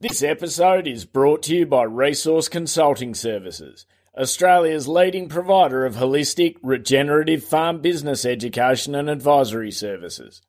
[0.00, 3.84] This episode is brought to you by Resource Consulting Services,
[4.16, 10.40] Australia's leading provider of holistic, regenerative farm business education and advisory services.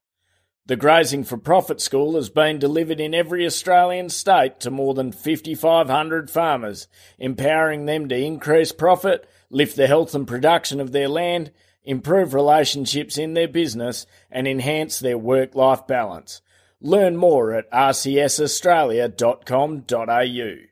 [0.67, 5.11] The Grazing for Profit School has been delivered in every Australian state to more than
[5.11, 6.87] 5,500 farmers,
[7.17, 11.49] empowering them to increase profit, lift the health and production of their land,
[11.83, 16.43] improve relationships in their business, and enhance their work life balance.
[16.81, 20.68] Learn more at rcsaustralia.com.au.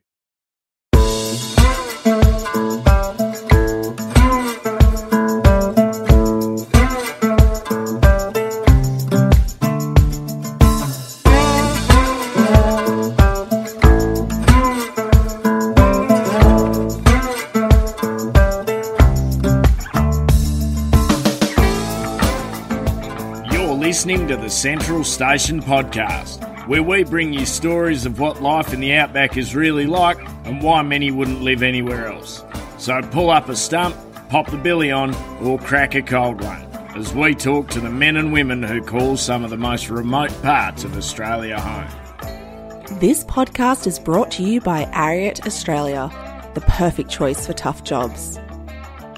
[24.42, 29.36] the Central Station Podcast, where we bring you stories of what life in the outback
[29.36, 32.44] is really like and why many wouldn't live anywhere else.
[32.78, 33.96] So pull up a stump,
[34.30, 36.64] pop the billy on, or crack a cold one
[36.96, 40.32] as we talk to the men and women who call some of the most remote
[40.42, 43.00] parts of Australia home.
[43.00, 46.12] This podcast is brought to you by Ariat Australia,
[46.54, 48.38] the perfect choice for tough jobs.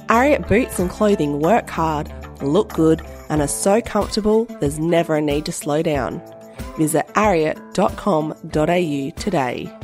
[0.08, 5.22] Ariat boots and clothing work hard, look good, and are so comfortable there's never a
[5.22, 6.22] need to slow down.
[6.78, 8.42] Visit ariat.com.au
[9.22, 9.80] today.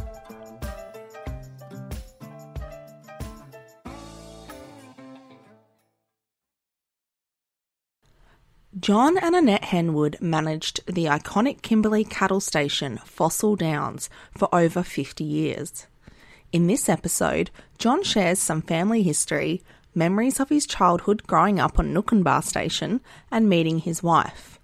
[8.78, 15.24] John and Annette Henwood managed the iconic Kimberley cattle station Fossil Downs for over 50
[15.24, 15.88] years.
[16.52, 19.64] In this episode, John shares some family history,
[19.96, 23.02] memories of his childhood growing up on Noonkanbah Station,
[23.32, 24.60] and meeting his wife.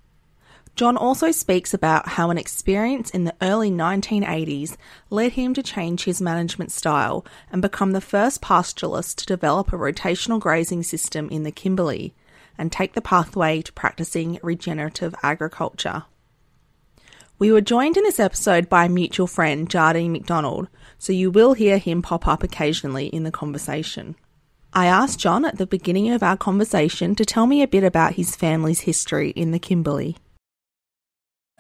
[0.76, 4.78] John also speaks about how an experience in the early 1980s
[5.10, 9.78] led him to change his management style and become the first pastoralist to develop a
[9.78, 12.16] rotational grazing system in the Kimberley
[12.58, 16.06] and take the pathway to practicing regenerative agriculture.
[17.38, 21.80] We were joined in this episode by mutual friend, Jardine McDonald, so you will hear
[21.80, 24.16] him pop up occasionally in the conversation.
[24.74, 28.14] I asked John at the beginning of our conversation to tell me a bit about
[28.14, 30.16] his family's history in the Kimberley.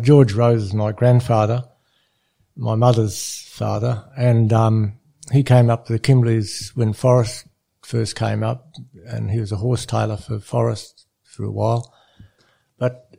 [0.01, 1.65] George Rose is my grandfather,
[2.55, 4.93] my mother's father, and um,
[5.31, 7.47] he came up to the Kimberleys when Forrest
[7.81, 8.71] first came up,
[9.05, 11.93] and he was a horse tailor for Forrest for a while.
[12.77, 13.13] But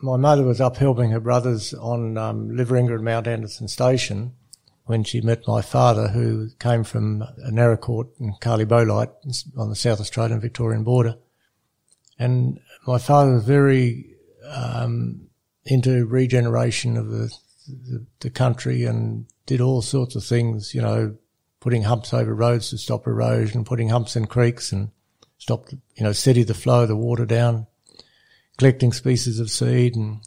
[0.00, 4.34] my mother was up helping her brothers on um, Liveringa and Mount Anderson Station
[4.86, 9.12] when she met my father, who came from Naracoorte and Carly Bolite
[9.56, 11.16] on the South Australian Victorian border.
[12.18, 14.14] And my father was very
[14.46, 15.28] um,
[15.64, 17.34] into regeneration of the,
[17.66, 21.16] the, the country and did all sorts of things, you know,
[21.60, 24.90] putting humps over roads to stop erosion, putting humps in creeks and
[25.38, 27.66] stop, you know, steady the flow of the water down,
[28.58, 29.96] collecting species of seed.
[29.96, 30.20] And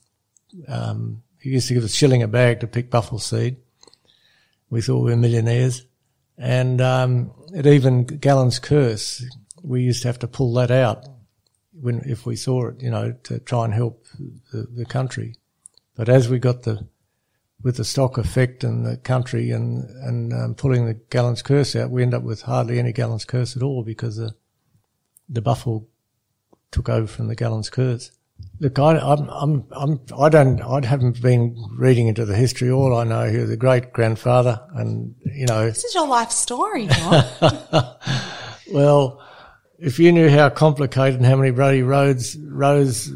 [0.68, 3.58] um, he used to give a shilling a bag to pick buffalo seed.
[4.70, 5.86] We thought we were millionaires.
[6.38, 9.26] And um, it even Gallon's Curse,
[9.64, 11.06] we used to have to pull that out
[11.80, 14.06] when if we saw it, you know, to try and help
[14.52, 15.36] the, the country.
[15.96, 16.88] But as we got the
[17.64, 21.90] with the stock effect and the country and and um, pulling the Gallon's Curse out,
[21.90, 24.36] we end up with hardly any Gallon's Curse at all because the
[25.28, 25.86] the buffalo
[26.72, 28.12] took over from the Gallon's Curse.
[28.60, 32.72] Look, I, I'm, I'm, I'm, I don't, I haven't been reading into the history.
[32.72, 35.66] All I know, he was a great grandfather, and you know.
[35.66, 36.90] This is your life story,
[38.72, 39.22] well,
[39.78, 43.10] if you knew how complicated and how many bloody roads, roads,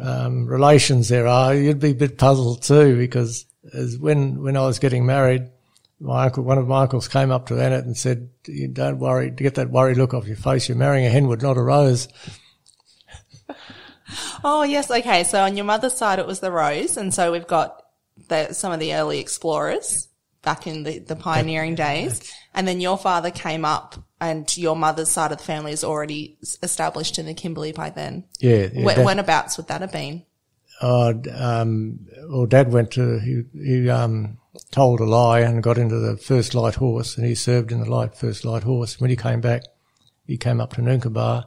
[0.00, 2.96] um, relations there are, you'd be a bit puzzled too.
[2.96, 3.44] Because
[3.74, 5.50] as when when I was getting married,
[5.98, 8.28] my uncle, one of my uncles, came up to Annette and said,
[8.72, 10.68] don't worry, to get that worried look off your face.
[10.68, 12.08] You're marrying a henwood, not a rose."
[14.44, 15.24] Oh yes, okay.
[15.24, 17.82] So on your mother's side, it was the rose, and so we've got
[18.28, 20.08] the, some of the early explorers
[20.46, 22.32] back in the, the pioneering days.
[22.54, 26.38] And then your father came up and your mother's side of the family is already
[26.62, 28.24] established in the Kimberley by then.
[28.38, 28.68] Yeah.
[28.72, 30.24] yeah when, whenabouts would that have been?
[30.80, 34.38] Uh, um, well, dad went to, he, he, um,
[34.70, 37.90] told a lie and got into the first light horse and he served in the
[37.90, 39.00] light, first light horse.
[39.00, 39.64] When he came back,
[40.26, 41.44] he came up to Noonkanbah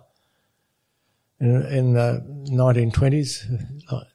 [1.39, 3.45] in, in the 1920s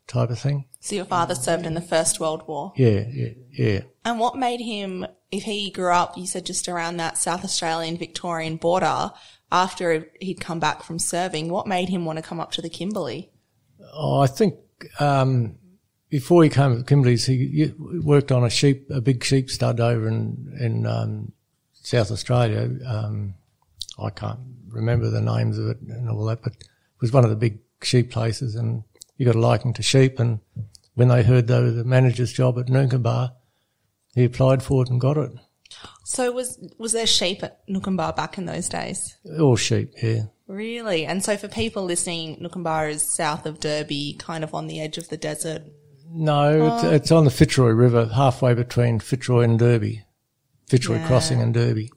[0.06, 0.66] type of thing.
[0.80, 2.72] So your father served in the First World War?
[2.76, 3.80] Yeah, yeah, yeah.
[4.04, 7.96] And what made him, if he grew up, you said just around that South Australian
[7.96, 9.12] Victorian border,
[9.50, 12.68] after he'd come back from serving, what made him want to come up to the
[12.68, 13.30] Kimberley?
[13.94, 14.56] Oh, I think,
[15.00, 15.56] um,
[16.10, 19.80] before he came to the Kimberley's, he worked on a sheep, a big sheep stud
[19.80, 21.32] over in in um,
[21.72, 22.70] South Australia.
[22.86, 23.34] Um,
[23.98, 26.52] I can't remember the names of it and all that, but
[27.00, 28.84] was one of the big sheep places, and
[29.16, 30.18] he got a liking to sheep.
[30.18, 30.40] And
[30.94, 33.32] when they heard though the manager's job at Noonkanbah,
[34.14, 35.32] he applied for it and got it.
[36.04, 39.16] So was was there sheep at Noonkanbah back in those days?
[39.38, 40.22] All sheep, yeah.
[40.46, 41.06] Really?
[41.06, 44.98] And so for people listening, Noonkanbah is south of Derby, kind of on the edge
[44.98, 45.62] of the desert.
[46.10, 46.90] No, it's, oh.
[46.90, 50.04] it's on the Fitzroy River, halfway between Fitzroy and Derby.
[50.68, 51.06] Fitzroy Yeah.
[51.08, 51.90] Crossing and Derby.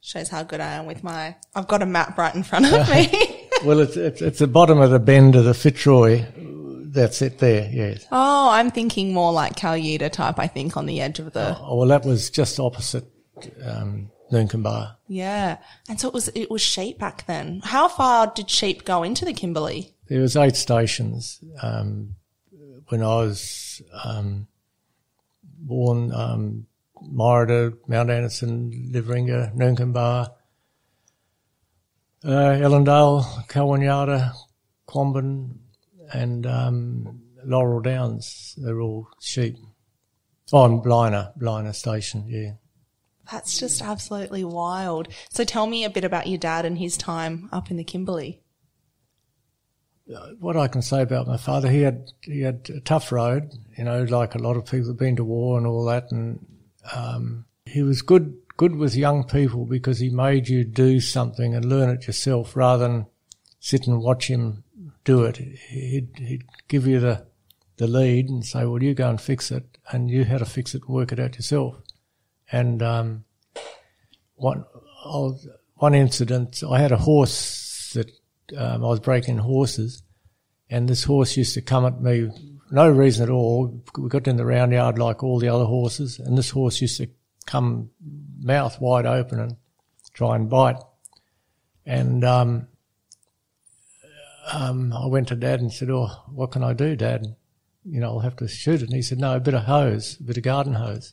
[0.00, 1.36] Shows how good I am with my.
[1.54, 3.08] I've got a map right in front of me.
[3.64, 6.24] Well, it's, it's, it's the bottom of the bend of the Fitzroy.
[6.36, 8.06] That's it there, yes.
[8.12, 10.38] oh, I'm thinking more like Calyuta type.
[10.38, 11.56] I think on the edge of the.
[11.58, 13.04] Oh, well, that was just opposite
[13.64, 14.10] um.
[15.08, 15.58] Yeah,
[15.90, 16.28] and so it was.
[16.28, 17.60] It was sheep back then.
[17.62, 19.94] How far did sheep go into the Kimberley?
[20.08, 22.14] There was eight stations um,
[22.88, 24.46] when I was um,
[25.58, 26.12] born.
[26.14, 26.66] Um,
[27.02, 30.30] Myroodah, Mount Anderson, Liveringa, Noonkanbah,
[32.24, 34.32] uh, Ellendale, Calwynyardah,
[34.88, 35.56] Quanbun,
[36.12, 38.54] and um, Laurel Downs.
[38.56, 39.56] They're all sheep.
[40.52, 42.52] Oh, and Blina, Blina Station, yeah.
[43.30, 45.08] That's just absolutely wild.
[45.30, 48.42] So tell me a bit about your dad and his time up in the Kimberley.
[50.38, 53.84] what I can say about my father, he had he had a tough road, you
[53.84, 56.44] know, like a lot of people have been to war and all that, and
[56.94, 61.64] um, he was good good with young people because he made you do something and
[61.64, 63.06] learn it yourself rather than
[63.60, 64.64] sit and watch him
[65.04, 65.36] do it.
[65.36, 67.26] He'd, he'd give you the
[67.78, 70.74] the lead and say, "Well, you go and fix it," and you had to fix
[70.74, 71.76] it work it out yourself.
[72.50, 73.24] And um,
[74.34, 74.64] one
[75.76, 78.10] one incident, I had a horse that
[78.56, 80.02] um, I was breaking horses,
[80.70, 82.30] and this horse used to come at me,
[82.70, 83.82] no reason at all.
[83.96, 86.98] We got in the round yard like all the other horses, and this horse used
[86.98, 87.08] to
[87.46, 87.90] come
[88.42, 89.56] mouth wide open and
[90.12, 90.76] try and bite.
[91.86, 92.68] And um,
[94.52, 97.36] um, I went to Dad and said, "Oh, what can I do, Dad?
[97.84, 100.18] You know, I'll have to shoot it." And he said, "No, a bit of hose,
[100.20, 101.12] a bit of garden hose."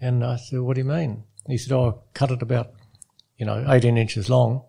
[0.00, 2.72] And I said, "What do you mean?" He said, "Oh, I cut it about,
[3.36, 4.64] you know, 18 inches long,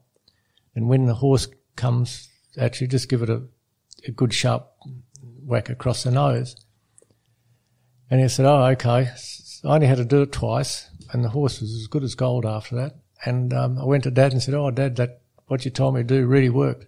[0.75, 3.44] and when the horse comes at you, just give it a,
[4.07, 4.69] a good sharp
[5.44, 6.56] whack across the nose."
[8.09, 11.30] And he said, "Oh, okay." So I only had to do it twice, and the
[11.30, 12.95] horse was as good as gold after that.
[13.24, 16.01] And um, I went to Dad and said, "Oh, Dad, that what you told me
[16.01, 16.88] to do really worked."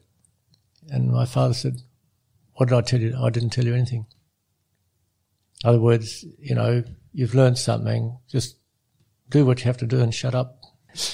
[0.89, 1.81] And my father said,
[2.55, 3.15] "What did I tell you?
[3.17, 4.07] I didn't tell you anything."
[5.63, 6.83] In other words, you know,
[7.13, 8.17] you've learned something.
[8.27, 8.57] Just
[9.29, 10.61] do what you have to do and shut up.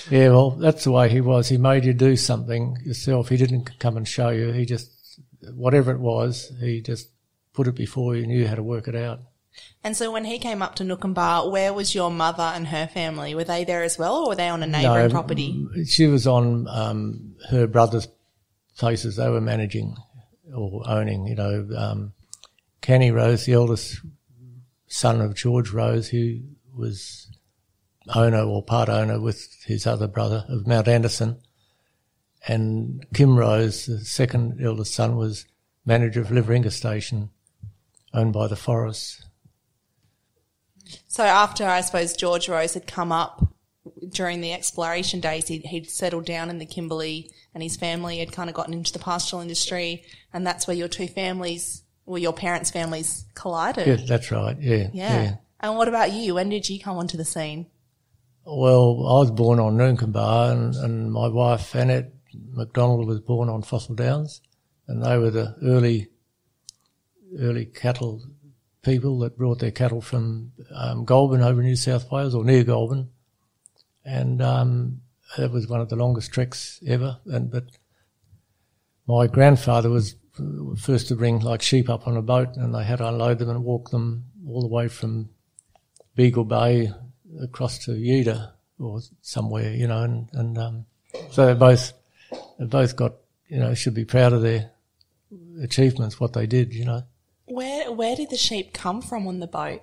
[0.09, 1.49] Yeah, well, that's the way he was.
[1.49, 3.29] He made you do something yourself.
[3.29, 4.51] He didn't come and show you.
[4.51, 5.19] He just,
[5.53, 7.09] whatever it was, he just
[7.53, 9.19] put it before you and you had to work it out.
[9.83, 13.33] And so when he came up to Noonkanbah, where was your mother and her family?
[13.35, 15.65] Were they there as well, or were they on a neighbouring No, property?
[15.87, 18.07] She was on um, her brother's
[18.77, 19.95] places they were managing
[20.53, 21.27] or owning.
[21.27, 22.13] You know, um,
[22.81, 24.01] Kenny Rose, the eldest
[24.87, 26.41] son of George Rose, who
[26.75, 27.27] was
[28.15, 31.37] owner or part owner with his other brother of Mount Anderson,
[32.47, 35.45] and Kim Rose, the second eldest son, was
[35.85, 37.29] manager of Liveringa Station,
[38.13, 39.25] owned by the Forrests.
[41.07, 43.53] So after, I suppose, George Rose had come up
[44.09, 48.31] during the exploration days, he'd, he'd settled down in the Kimberley and his family had
[48.31, 50.03] kind of gotten into the pastoral industry.
[50.33, 53.87] And that's where your two families, or your parents' families collided.
[53.87, 54.57] Yeah, that's right.
[54.59, 55.35] Yeah, Yeah.
[55.59, 56.35] And what about you?
[56.35, 57.67] When did you come onto the scene?
[58.45, 63.61] Well, I was born on Noonkanbah and, and my wife Annette McDonald was born on
[63.61, 64.41] Fossil Downs
[64.87, 66.07] and they were the early,
[67.39, 68.23] early cattle
[68.81, 73.09] people that brought their cattle from um, Goulburn over New South Wales or near Goulburn.
[74.03, 75.01] And um,
[75.37, 77.19] that was one of the longest treks ever.
[77.27, 77.65] And But
[79.07, 80.15] my grandfather was
[80.79, 83.49] first to bring like sheep up on a boat and they had to unload them
[83.49, 85.29] and walk them all the way from
[86.15, 86.91] Beagle Bay
[87.41, 90.85] across to Yuta or somewhere, you know, and, and um,
[91.29, 91.93] so they both
[92.57, 93.13] they both got,
[93.47, 94.71] you know, should be proud of their
[95.61, 97.03] achievements, what they did, you know.
[97.51, 99.81] Where where did the sheep come from on the boat?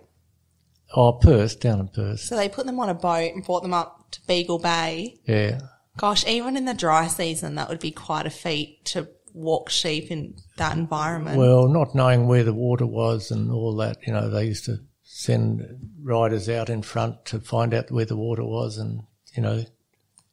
[0.97, 3.75] Oh, Perth, down in Perth, So they put them on a boat and brought them
[3.75, 5.19] up to Beagle Bay.
[5.27, 5.61] yeah.
[5.99, 10.11] Gosh, even in the dry season, that would be quite a feat to walk sheep
[10.13, 11.37] in that environment.
[11.37, 14.79] Well, not knowing where the water was and all that, you know, they used to
[15.03, 15.61] send
[16.01, 19.03] riders out in front to find out where the water was, and
[19.35, 19.65] you know,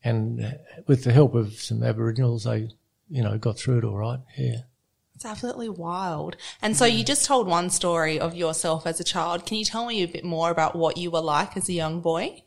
[0.03, 2.69] and with the help of some Aboriginals, they,
[3.09, 4.19] you know, got through it all right.
[4.37, 4.57] Yeah.
[5.15, 6.35] It's absolutely wild.
[6.61, 9.45] And so you just told one story of yourself as a child.
[9.45, 12.01] Can you tell me a bit more about what you were like as a young
[12.01, 12.43] boy?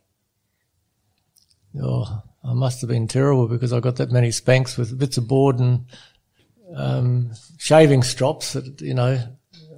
[1.80, 5.26] Oh, I must have been terrible because I got that many spanks with bits of
[5.26, 5.86] board and
[6.74, 9.18] um, shaving strops, that, you know.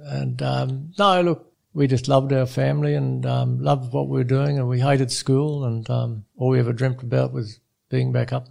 [0.03, 4.25] And um, no, look, we just loved our family and um, loved what we were
[4.25, 5.63] doing, and we hated school.
[5.63, 8.47] And um, all we ever dreamt about was being back up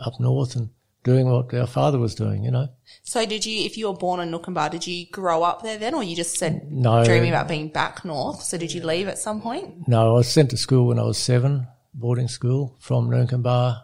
[0.00, 0.70] up north and
[1.04, 2.66] doing what our father was doing, you know.
[3.02, 5.94] So did you, if you were born in Noonkanbah, did you grow up there then,
[5.94, 7.04] or you just said No.
[7.04, 8.42] dreaming about being back north?
[8.42, 9.86] So did you leave at some point?
[9.86, 13.82] No, I was sent to school when I was seven, boarding school from Noonkanbah,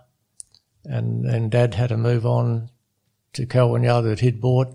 [0.85, 2.71] and and Dad had to move on
[3.35, 4.75] to Calwynyardah that he'd bought,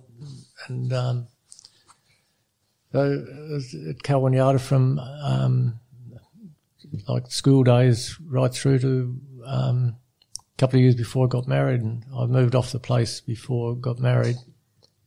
[0.68, 1.28] and um,
[2.92, 5.80] so it was at Calwynyardah from um,
[7.08, 9.96] like school days right through to um,
[10.56, 13.74] a couple of years before I got married, and I moved off the place before
[13.74, 14.38] I got married,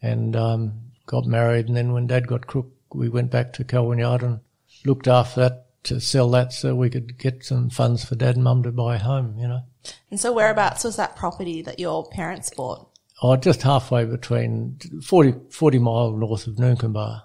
[0.03, 0.73] and um,
[1.07, 4.41] got married, and then when Dad got crook, we went back to Calwynyardah and
[4.85, 8.45] looked after that to sell that so we could get some funds for Dad and
[8.45, 9.63] Mum to buy a home, you know.
[10.11, 12.91] And so whereabouts was that property that your parents bought?
[13.23, 17.23] Oh, just halfway between 40, 40 mile north of Noonkanbah.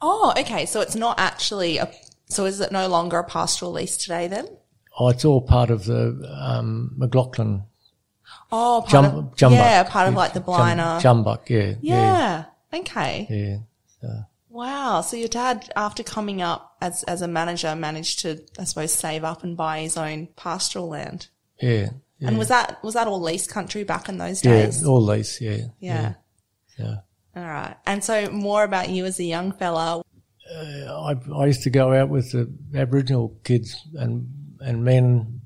[0.00, 0.66] Oh, okay.
[0.66, 1.90] So it's not actually a,
[2.28, 4.46] so is it no longer a pastoral lease today then?
[4.98, 7.64] Oh, it's all part of the um, MacLachlan
[8.52, 9.50] Oh, part Jum- of, Jumbuck.
[9.52, 12.44] yeah, part of like the Jum- Jumbuck, yeah, yeah.
[12.72, 13.26] Okay.
[13.28, 13.58] yeah,
[14.08, 14.20] yeah.
[14.48, 15.00] Wow.
[15.00, 19.24] So your dad, after coming up as, as a manager, managed to, I suppose, save
[19.24, 21.28] up and buy his own pastoral land.
[21.60, 22.28] yeah, yeah.
[22.28, 24.84] And was that, was that all lease country back in those yeah, days?
[24.86, 26.14] all lease, yeah, yeah.
[26.78, 26.96] yeah.
[27.36, 27.76] All right.
[27.86, 30.02] And so more about you as a young fella.
[30.56, 32.48] I, I used to go out with the
[32.78, 34.28] Aboriginal kids and
[34.64, 35.40] and men.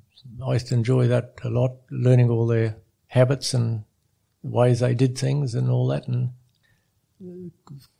[0.47, 2.77] I used to enjoy that a lot, learning all their
[3.09, 3.85] habits and
[4.45, 6.07] the ways they did things and all that.
[6.07, 6.31] And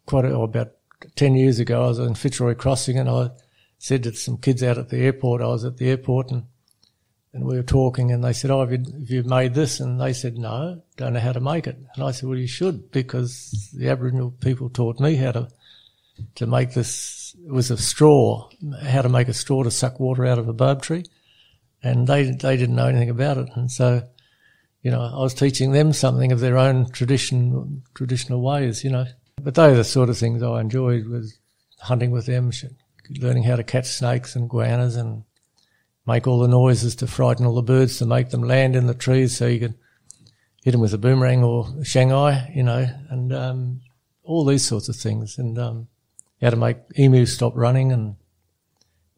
[0.07, 0.73] quite a, oh, about
[1.17, 3.31] ten years ago, I was in Fitzroy Crossing and I
[3.79, 5.43] said to some kids out at the airport.
[5.43, 6.45] I was at the airport and
[7.33, 10.01] and we were talking and they said, "Oh, have you, have you made this?" And
[10.01, 12.91] they said, "No, don't know how to make it." And I said, "Well, you should
[12.91, 15.49] because the Aboriginal people taught me how to."
[16.37, 18.49] To make this it was a straw,
[18.83, 21.05] how to make a straw to suck water out of a boab tree,
[21.83, 24.03] and they they didn't know anything about it, and so
[24.83, 29.07] you know I was teaching them something of their own tradition traditional ways, you know.
[29.41, 31.39] But they are the sort of things I enjoyed was
[31.81, 32.51] hunting with them,
[33.21, 35.25] learning how to catch snakes and guanas and
[36.07, 38.95] make all the noises to frighten all the birds to make them land in the
[38.95, 39.75] trees so you could
[40.65, 43.81] hit them with a boomerang or a Shanghai, you know, and um,
[44.25, 45.59] all these sorts of things and.
[45.59, 45.89] Um,
[46.41, 48.17] how to make emus stop running and,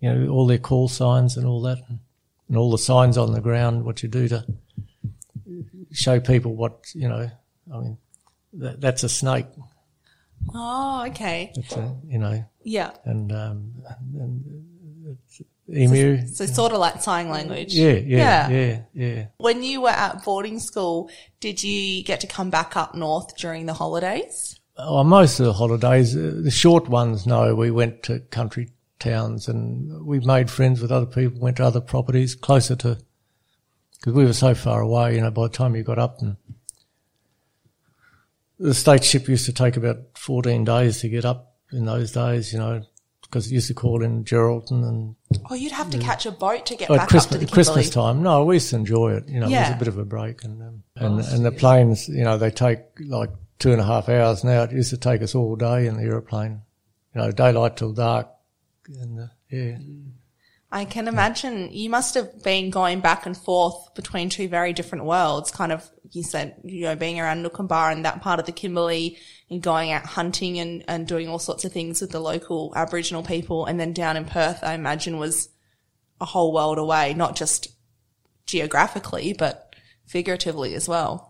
[0.00, 1.98] you know, all their call signs and all that and,
[2.48, 4.44] and all the signs on the ground, what you do to
[5.92, 7.30] show people what, you know,
[7.72, 7.98] I mean,
[8.54, 9.46] that, that's a snake.
[10.54, 11.52] Oh, okay.
[11.54, 12.92] It's a, you know, Yeah.
[13.04, 13.72] and, um,
[14.14, 14.66] and
[15.06, 16.26] it's emu.
[16.26, 17.74] So sort of like sign language.
[17.74, 19.26] Yeah, yeah, yeah, yeah.
[19.36, 21.10] When you were at boarding school,
[21.40, 24.58] did you get to come back up north during the holidays?
[24.82, 29.48] Oh, most of the holidays, uh, the short ones, no, we went to country towns
[29.48, 32.98] and we made friends with other people, went to other properties closer to,
[33.98, 36.36] because we were so far away, you know, by the time you got up and
[38.58, 42.52] the state ship used to take about 14 days to get up in those days,
[42.52, 42.82] you know,
[43.22, 45.16] because it used to call in Geraldton and
[45.48, 47.46] Oh, you'd have to catch a boat to get Oh, back Christmas, up to the
[47.46, 47.54] Kimberley.
[47.74, 48.22] Christmas time.
[48.22, 49.28] No, we used to enjoy it.
[49.28, 52.08] You know, it was a bit of a break, and um, and and the planes.
[52.08, 53.30] You know, they take like
[53.60, 54.64] two and a half hours now.
[54.64, 56.62] It used to take us all day in the aeroplane.
[57.14, 58.28] You know, daylight till dark,
[58.86, 59.78] and uh, yeah,
[60.72, 65.04] I can imagine you must have been going back and forth between two very different
[65.04, 65.50] worlds.
[65.50, 69.18] Kind of, you said, you know, being around Noonkanbah and that part of the Kimberley
[69.50, 73.24] and going out hunting and, and doing all sorts of things with the local Aboriginal
[73.24, 73.66] people.
[73.66, 75.48] And then down in Perth, I imagine was
[76.20, 77.74] a whole world away, not just
[78.46, 79.74] geographically, but
[80.06, 81.29] figuratively as well.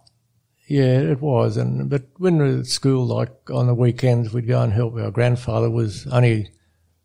[0.71, 1.57] Yeah, it was.
[1.57, 4.95] And but when we were at school, like on the weekends, we'd go and help.
[4.95, 6.53] Our grandfather was only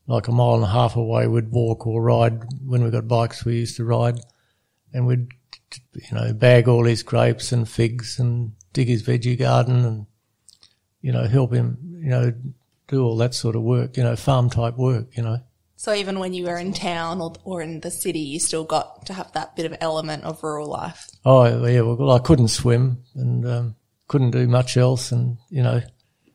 [0.05, 1.25] like a mile and a half away.
[1.25, 2.43] We'd walk or ride.
[2.63, 4.19] When we got bikes, we used to ride,
[4.93, 5.29] and we'd
[5.95, 10.05] you know bag all his grapes and figs and dig his veggie garden and
[11.01, 12.33] you know help him you know
[12.87, 13.97] do all that sort of work.
[13.97, 15.17] You know, farm type work.
[15.17, 15.39] You know.
[15.77, 19.05] So even when you were in town or, or in the city, you still got
[19.07, 21.09] to have that bit of element of rural life.
[21.25, 23.75] Oh yeah, well I couldn't swim and um,
[24.07, 25.81] couldn't do much else, and you know,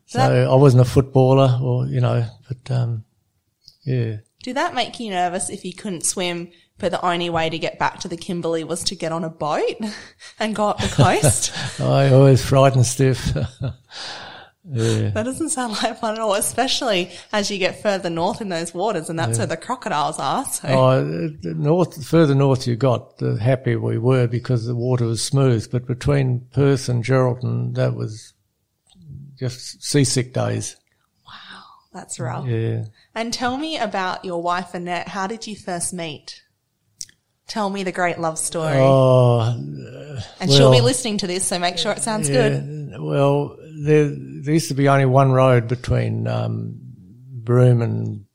[0.06, 3.04] so That- I wasn't a footballer or you know, but um,
[3.84, 4.16] yeah.
[4.42, 7.78] Did that make you nervous if you couldn't swim, but the only way to get
[7.78, 9.76] back to the Kimberley was to get on a boat
[10.38, 11.52] and go up the coast?
[11.80, 13.32] I always frightened stiff.
[14.64, 15.10] Yeah.
[15.10, 18.74] That doesn't sound like fun at all, especially as you get further north in those
[18.74, 20.44] waters, and that's where the crocodiles are.
[20.44, 20.68] So.
[20.68, 21.00] Oh, uh,
[21.40, 25.70] the north, further north you got, the happier we were because the water was smooth.
[25.70, 28.34] But between Perth and Geraldton, that was
[29.38, 30.76] just seasick days.
[31.26, 31.62] Wow,
[31.92, 32.46] that's rough.
[32.46, 32.84] Yeah.
[33.14, 35.08] And tell me about your wife, Annette.
[35.08, 36.42] How did you first meet?
[37.46, 38.76] Tell me the great love story.
[38.76, 39.40] Oh,
[40.38, 42.50] and she'll be listening to this, so make sure it sounds yeah.
[42.50, 43.00] good.
[43.00, 48.26] Well, there, there used to be only one road between um, Broome and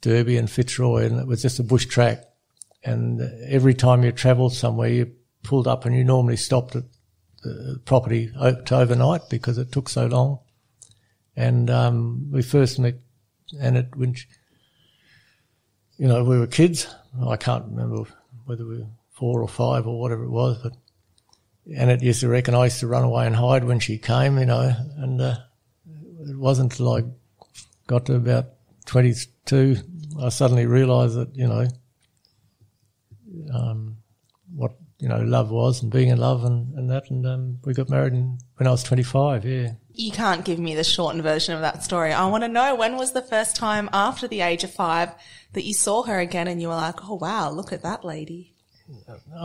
[0.00, 2.24] Derby and Fitzroy, and it was just a bush track.
[2.84, 6.84] And every time you travelled somewhere, you pulled up and you normally stopped at
[7.42, 10.40] the property to overnight because it took so long.
[11.36, 12.96] And um, we first met
[13.58, 14.26] Annette when, she,
[15.96, 16.92] you know, we were kids.
[17.26, 18.04] I can't remember
[18.44, 20.72] whether we were four or five or whatever it was, but
[21.66, 24.46] Annette used to reckon I used to run away and hide when she came, you
[24.46, 25.36] know, and uh,
[26.28, 27.02] it wasn't till I
[27.86, 28.46] got to about
[28.86, 29.76] 22,
[30.20, 31.68] I suddenly realised that, you know,
[33.54, 33.96] um,
[34.54, 37.10] what, you know, love was and being in love and, and that.
[37.10, 39.72] And um, we got married in, when I was 25, yeah.
[39.94, 42.12] You can't give me the shortened version of that story.
[42.12, 45.14] I want to know when was the first time after the age of five
[45.52, 48.51] that you saw her again and you were like, oh wow, look at that lady.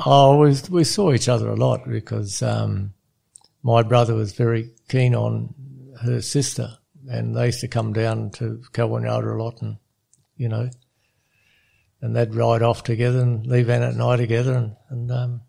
[0.06, 2.94] Oh, we, we saw each other a lot because um,
[3.64, 5.54] my brother was very keen on
[6.04, 6.70] her sister,
[7.10, 9.78] and they used to come down to Calwynyardah a lot, and
[10.36, 10.70] you know,
[12.02, 15.42] and they'd ride off together and leave Annette and I together, and, and um,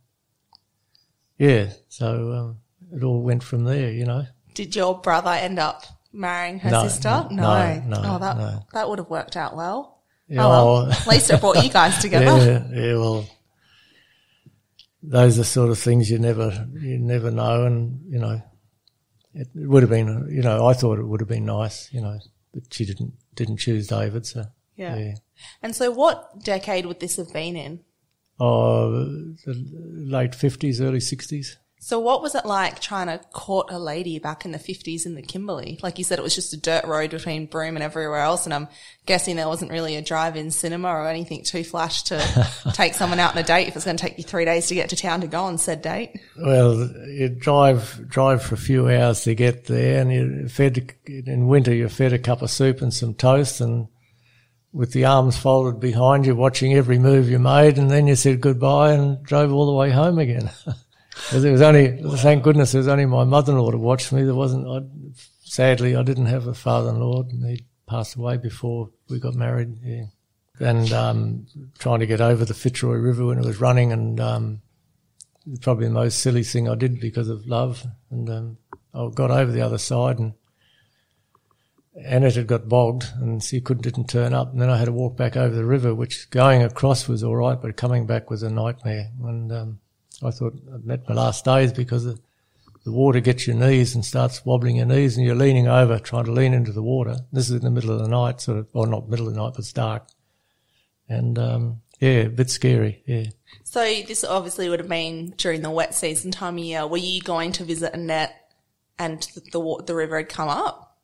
[1.39, 2.59] yeah, so um,
[2.97, 4.25] it all went from there, you know.
[4.55, 7.27] Did your brother end up marrying her No, sister?
[7.31, 8.67] no, no, oh, that, no.
[8.73, 10.03] that would have worked out well.
[10.27, 10.65] Yeah, oh, well.
[10.87, 12.25] well, At least it brought you guys together.
[12.25, 13.27] yeah, yeah, well,
[15.03, 18.43] those are sort of things you never, you never know, and you know,
[19.35, 22.01] it, it would have been, you know, I thought it would have been nice, you
[22.01, 22.19] know,
[22.53, 24.97] but she didn't, didn't choose David, so Yeah.
[24.97, 25.15] yeah.
[25.63, 27.81] And so what decade would this have been in?
[28.41, 28.91] Oh,
[29.45, 29.55] the
[29.95, 31.57] late fifties, early sixties.
[31.89, 35.15] So what was it like trying to court a lady back in the 50s in
[35.15, 35.81] the Kimberley?
[35.83, 38.45] Like you said, it was just a dirt road between Broome and everywhere else.
[38.45, 38.69] And I'm
[39.07, 43.33] guessing there wasn't really a drive-in cinema or anything too flash to take someone out
[43.33, 45.23] on a date if it's going to take you three days to get to town
[45.23, 46.21] to go on said date.
[46.37, 51.49] Well, you drive drive for a few hours to get there, and you fed in
[51.49, 51.73] winter.
[51.73, 53.89] You fed a cup of soup and some toast, and
[54.75, 58.43] with the arms folded behind you, watching every move you made, and then you said
[58.43, 60.51] goodbye and drove all the way home again.
[61.33, 64.23] it was only, thank goodness, it was only my mother-in-law to watch me.
[64.23, 64.67] There wasn't.
[64.67, 64.87] I,
[65.43, 69.79] sadly, I didn't have a father-in-law, he passed away before we got married.
[69.83, 70.05] Yeah.
[70.61, 71.47] And um,
[71.79, 74.63] trying to get over the Fitzroy River when it was running, and um,
[75.61, 77.87] probably the most silly thing I did because of love.
[78.11, 78.59] And um,
[78.93, 80.35] I got over the other side, and
[81.95, 84.53] Annette had got bogged, and she couldn't didn't turn up.
[84.53, 87.37] And then I had to walk back over the river, which going across was all
[87.37, 89.11] right, but coming back was a nightmare.
[89.23, 89.81] And um,
[90.23, 92.19] I thought I'd met my last days because the,
[92.87, 96.33] water gets your knees and starts wobbling your knees, and you're leaning over, trying to
[96.33, 97.17] lean into the water.
[97.33, 99.41] This is in the middle of the night, sort of, or not middle of the
[99.41, 100.09] night, but it's dark.
[101.07, 103.03] And um, yeah, a bit scary.
[103.07, 103.25] Yeah.
[103.65, 106.87] So this obviously would have been during the wet season time of year.
[106.87, 108.35] Were you going to visit Annette
[108.99, 110.99] and the, the, the river had come up?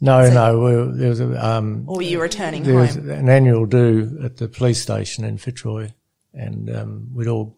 [0.00, 3.64] No, no, we, there was a um, Or were you returning there was an annual
[3.64, 5.90] do at the police station in Fitzroy,
[6.32, 7.56] and um, we'd all,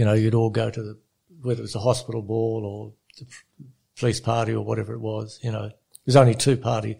[0.00, 0.98] you know, you'd all go to the
[1.42, 3.66] whether it was a hospital ball or the
[3.98, 5.38] police party or whatever it was.
[5.42, 5.70] You know,
[6.04, 6.98] there's only two party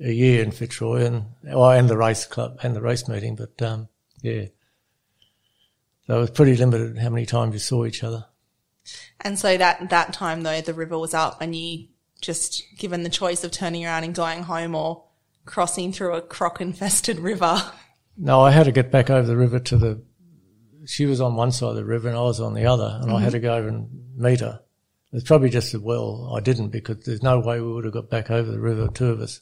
[0.00, 3.60] a year in Fitzroy, and oh, and the race club and the race meeting, but
[3.62, 3.88] um,
[4.20, 4.44] yeah,
[6.08, 8.26] so it was pretty limited how many times you saw each other.
[9.20, 11.88] And so that, that time though, the river was up and you
[12.20, 15.04] just given the choice of turning around and going home or
[15.44, 17.62] crossing through a croc infested river.
[18.16, 20.02] No, I had to get back over the river to the.
[20.88, 23.12] She was on one side of the river and I was on the other, and
[23.12, 24.60] I had to go over and meet her.
[25.12, 28.10] It's probably just as well I didn't because there's no way we would have got
[28.10, 29.40] back over the river, two of us.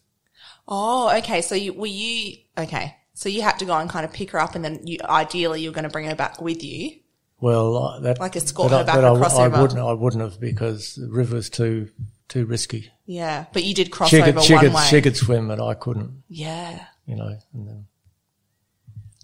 [0.68, 1.42] Oh, okay.
[1.42, 2.96] So you, were you, okay.
[3.14, 5.61] So you had to go and kind of pick her up and then you, ideally
[5.62, 6.98] you're going to bring her back with you.
[7.40, 9.62] Well, I- that Like escort her I- back I, across I river?
[9.62, 9.80] wouldn't.
[9.80, 11.90] I wouldn't have because the river's too
[12.28, 12.90] too risky.
[13.04, 13.46] Yeah.
[13.52, 14.87] But you did cross She over could, she one could, way.
[14.90, 16.22] she could swim, but I couldn't.
[16.28, 16.87] yeah.
[17.06, 17.87] You know, and then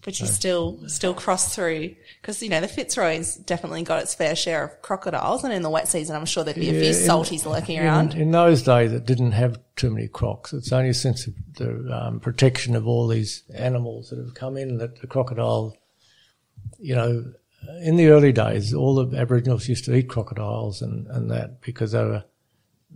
[0.04, 4.34] But you still, still cross through because, you know, the Fitzroy's definitely got its fair
[4.34, 6.88] share of crocodiles and in the wet season, I'm sure there'd be a few Yeah,
[6.88, 8.14] in- salties lurking around.
[8.14, 10.52] in those days, it didn't have too many crocs.
[10.52, 14.78] It's only since the, the um, protection of all these animals that have come in
[14.78, 15.76] that the crocodile,
[16.78, 17.32] you know,
[17.82, 21.92] in the early days, all the Aboriginals used to eat crocodiles and, and that because
[21.92, 22.24] they were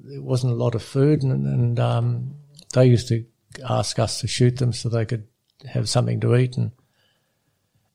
[0.03, 2.35] there wasn't a lot of food, and, and um,
[2.75, 3.25] they used to
[3.69, 5.27] ask us to shoot them so they could
[5.67, 6.57] have something to eat.
[6.57, 6.73] And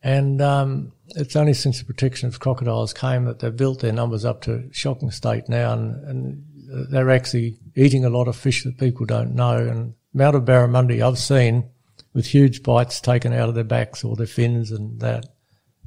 [0.03, 4.25] and um, it's only since the protection of crocodiles came that they've built their numbers
[4.25, 8.77] up to shocking state now, and, and they're actually eating a lot of fish that
[8.77, 9.57] people don't know.
[9.57, 11.69] And amount of barramundi I've seen
[12.13, 15.25] with huge bites taken out of their backs or their fins and that.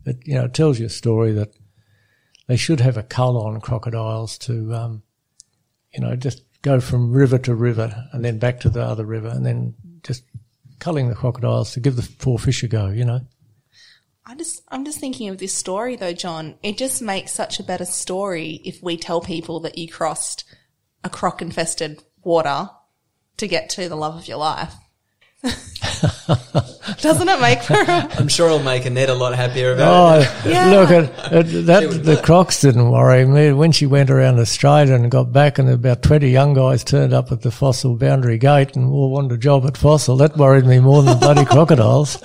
[0.06, 1.54] It you know it tells you a story that
[2.46, 5.02] they should have a cull on crocodiles to um,
[5.92, 9.28] you know just go from river to river and then back to the other river
[9.28, 10.24] and then just
[10.78, 12.88] culling the crocodiles to give the poor fish a go.
[12.88, 13.20] You know.
[14.26, 16.54] I just, I'm just thinking of this story though, John.
[16.62, 20.44] It just makes such a better story if we tell people that you crossed
[21.02, 22.70] a croc infested water
[23.36, 24.72] to get to the love of your life.
[27.00, 27.74] Doesn't it make for?
[27.74, 30.28] A- I'm sure it'll make Annette a lot happier about oh, it.
[30.46, 30.70] Oh, Yeah.
[30.70, 32.00] look at, at that.
[32.02, 36.02] The Crocs didn't worry me when she went around Australia and got back, and about
[36.02, 39.66] twenty young guys turned up at the Fossil Boundary Gate and all wanted a job
[39.66, 40.16] at Fossil.
[40.16, 42.16] That worried me more than bloody crocodiles.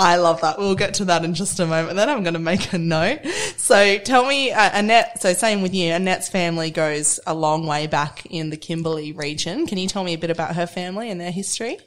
[0.00, 0.58] I love that.
[0.58, 1.96] We'll get to that in just a moment.
[1.96, 3.20] Then I'm going to make a note.
[3.58, 5.20] So tell me, uh, Annette.
[5.20, 5.92] So same with you.
[5.92, 9.66] Annette's family goes a long way back in the Kimberley region.
[9.66, 11.78] Can you tell me a bit about her family and their history?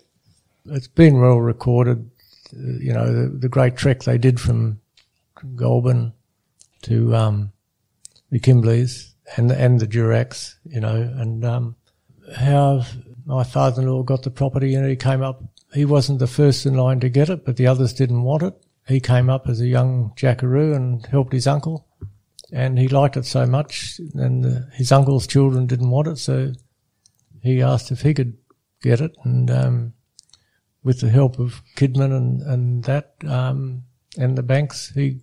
[0.65, 2.09] It's been well recorded.
[2.51, 4.79] You know the, the great trek they did from
[5.55, 6.13] Goulburn
[6.83, 7.51] to um,
[8.29, 10.53] the Kimbleys and and the Duracks.
[10.65, 11.75] You know, and um,
[12.37, 12.83] how
[13.25, 15.43] my father-in-law got the property and he came up.
[15.73, 18.53] He wasn't the first in line to get it, but the others didn't want it.
[18.87, 21.87] He came up as a young jackaroo and helped his uncle,
[22.51, 23.99] and he liked it so much.
[24.13, 26.53] And uh, his uncle's children didn't want it, so
[27.41, 28.37] he asked if he could
[28.81, 29.93] get it, and um,
[30.83, 33.83] with the help of Kidman and and that um,
[34.17, 35.21] and the banks, he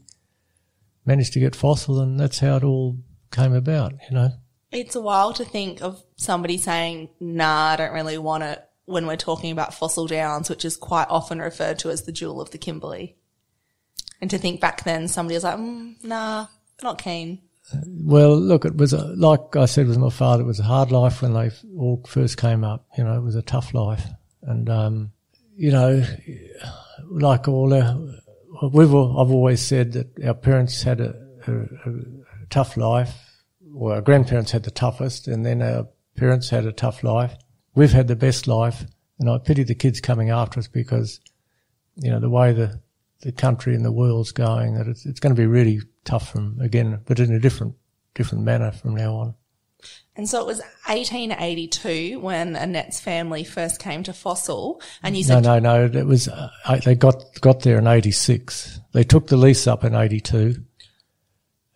[1.04, 2.98] managed to get fossil, and that's how it all
[3.30, 3.92] came about.
[4.08, 4.30] You know.
[4.72, 9.07] It's a while to think of somebody saying, nah, I don't really want it when
[9.07, 12.50] we're talking about fossil downs, which is quite often referred to as the jewel of
[12.50, 13.16] the Kimberley.
[14.20, 16.46] And to think back then, somebody was like, mm, nah,
[16.83, 17.40] not keen.
[17.87, 20.42] Well, look, it was a, like I said with my father.
[20.42, 22.87] It was a hard life when they all first came up.
[22.98, 24.05] You know, it was a tough life,
[24.42, 25.12] and um,
[25.57, 26.05] you know,
[27.09, 27.96] like all our,
[28.68, 31.14] we've al- I've always said that our parents had a,
[31.46, 31.53] a,
[31.90, 33.14] a tough life,
[33.72, 37.37] or our grandparents had the toughest, and then our parents had a tough life.
[37.74, 38.85] We've had the best life,
[39.18, 41.20] and I pity the kids coming after us because,
[41.96, 42.80] you know, the way the
[43.22, 46.59] the country and the world's going, that it's it's going to be really tough from
[46.61, 47.74] again, but in a different
[48.14, 49.35] different manner from now on.
[50.16, 55.44] And so it was 1882 when Annette's family first came to Fossil, and you said,
[55.44, 55.87] no, no.
[55.87, 55.98] No.
[55.98, 56.50] It was uh,
[56.85, 58.80] they got got there in '86.
[58.92, 60.62] They took the lease up in '82,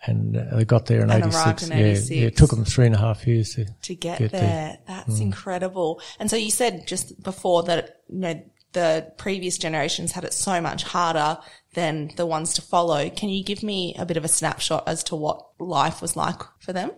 [0.06, 1.36] and they got there in And '86.
[1.44, 2.10] arrived in yeah, 86.
[2.10, 2.26] yeah.
[2.26, 4.40] It took them three and a half years to to get, Get there.
[4.40, 4.78] there.
[4.86, 5.22] That's mm.
[5.22, 6.00] incredible.
[6.18, 10.60] And so you said just before that, you know, the previous generations had it so
[10.60, 11.38] much harder
[11.74, 13.08] than the ones to follow.
[13.10, 16.40] Can you give me a bit of a snapshot as to what life was like
[16.60, 16.90] for them?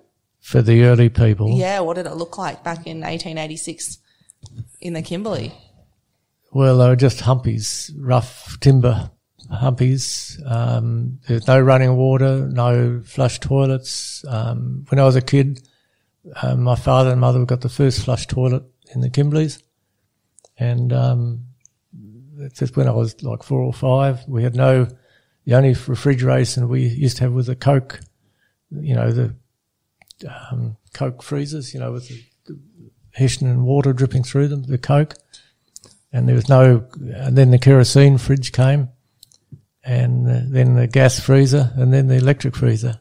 [0.47, 1.59] for the early people.
[1.59, 3.99] Yeah, what did it look like back in 1886
[4.81, 5.53] in the Kimberley?
[6.53, 9.11] Well, they were just humpies, rough timber
[9.51, 10.41] humpies.
[10.51, 14.25] Um, there's no running water, no flush toilets.
[14.29, 15.67] Um, when I was a kid,
[16.43, 19.63] um, my father and mother got the first flush toilet in the Kimberleys.
[20.59, 21.45] and um,
[22.55, 24.21] just when I was like four or five.
[24.29, 24.89] We had no.
[25.45, 28.01] The only refrigeration we used to have was a Coke,
[28.71, 29.37] you know, the
[30.51, 32.59] um, Coke freezers, you know, with the, the
[33.13, 35.15] Hessian and water dripping through them, the Coke
[36.17, 38.89] and there was no, and then the kerosene fridge came,
[39.87, 42.99] and uh, then the gas freezer, and then the electric freezer,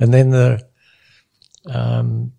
[0.00, 0.66] and then the,
[1.70, 2.32] um,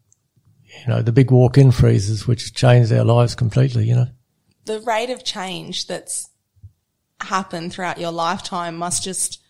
[0.65, 3.85] you know, the big walk-in freezers, which changed our lives completely.
[3.87, 4.07] You know,
[4.65, 6.29] The rate of change that's
[7.21, 9.41] happened throughout your lifetime must just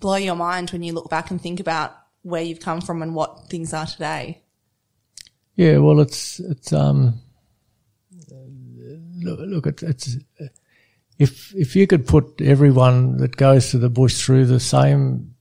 [0.00, 3.14] blow your mind when you look back and think about where you've come from and
[3.14, 4.42] what things are today.
[5.54, 5.78] yeah.
[5.78, 7.20] Well, it's it's um,
[9.22, 10.16] look, look it's, it's
[11.18, 15.34] if if you could put everyone that goes to the bush through the same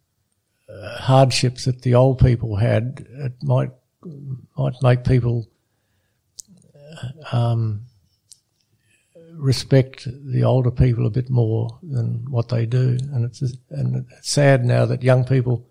[0.70, 3.72] uh, hardships that the old people had, it might
[4.58, 5.48] might make people
[6.76, 7.86] uh, um,
[9.34, 12.98] respect the older people a bit more than what they do.
[13.14, 15.66] And it's and it's sad now that young people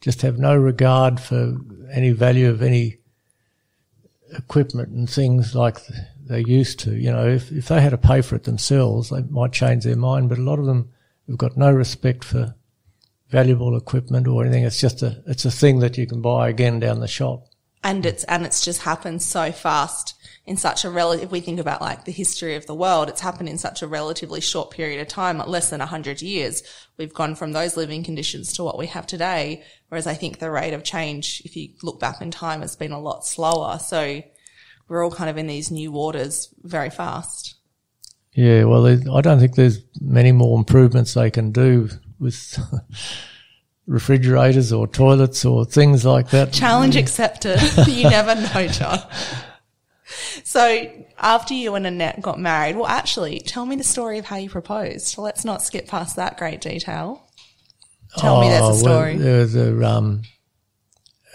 [0.00, 1.56] just have no regard for
[1.92, 2.98] any value of any
[4.36, 5.78] equipment and things like
[6.28, 6.94] they used to.
[6.94, 9.96] You know, if if they had to pay for it themselves, they might change their
[9.96, 10.28] mind.
[10.28, 10.90] But a lot of them
[11.28, 12.54] have got no respect for
[13.28, 14.64] valuable equipment or anything.
[14.64, 17.46] It's just a it's a thing that you can buy again down the shop.
[17.84, 21.24] and it's and it's just happened so fast in such a relative.
[21.24, 23.86] If we think about like the history of the world, it's happened in such a
[23.86, 26.62] relatively short period of time, less than hundred years.
[26.96, 29.62] We've gone from those living conditions to what we have today.
[29.88, 32.92] Whereas I think the rate of change, if you look back in time, has been
[32.92, 33.78] a lot slower.
[33.78, 34.22] So
[34.88, 37.56] we're all kind of in these new waters very fast.
[38.34, 42.58] Yeah, well, I don't think there's many more improvements they can do with
[43.86, 46.52] refrigerators or toilets or things like that.
[46.52, 47.60] Challenge accepted.
[47.86, 49.00] you never know, John.
[50.44, 54.36] So after you and Annette got married, well, actually, tell me the story of how
[54.36, 55.18] you proposed.
[55.18, 57.28] Let's not skip past that great detail.
[58.16, 59.14] Tell oh, me there's a oh, story.
[59.16, 60.22] Well, there was a, um,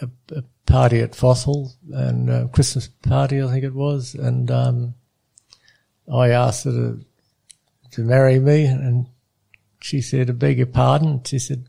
[0.02, 4.94] a, a, party at Fossil and a Christmas party, I think it was, and um,
[6.12, 7.06] I asked her to,
[7.92, 9.08] to marry me, and
[9.82, 11.68] she said, "I beg your pardon." She said,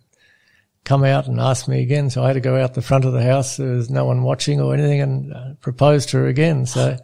[0.88, 2.08] come out and ask me again.
[2.08, 3.58] So I had to go out the front of the house.
[3.58, 6.64] There was no one watching or anything and uh, propose to her again.
[6.64, 6.96] So,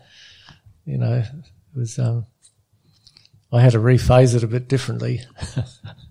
[0.87, 2.24] you know, it was, um,
[3.52, 5.20] I had to rephase it a bit differently.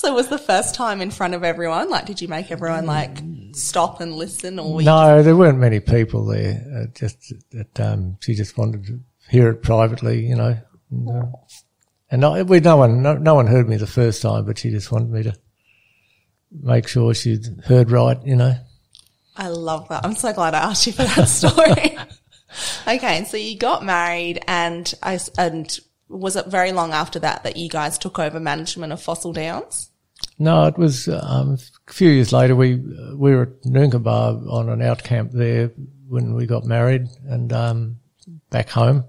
[0.00, 1.90] so it was the first time in front of everyone?
[1.90, 3.18] Like, did you make everyone like
[3.52, 4.80] stop and listen or?
[4.80, 6.64] No, just- there weren't many people there.
[6.74, 10.56] Uh, just that, um, she just wanted to hear it privately, you know.
[10.90, 11.26] And, uh,
[12.10, 14.70] and no, we, no one, no, no one heard me the first time, but she
[14.70, 15.34] just wanted me to
[16.50, 18.54] make sure she'd heard right, you know.
[19.36, 20.02] I love that.
[20.02, 21.98] I'm so glad I asked you for that story.
[22.88, 27.58] okay, so you got married, and I, and was it very long after that that
[27.58, 29.89] you guys took over management of Fossil Downs?
[30.40, 32.56] No, it was um, a few years later.
[32.56, 32.76] We
[33.14, 35.70] we were at Noonkanbah on an out camp there
[36.08, 38.00] when we got married, and um,
[38.48, 39.04] back home.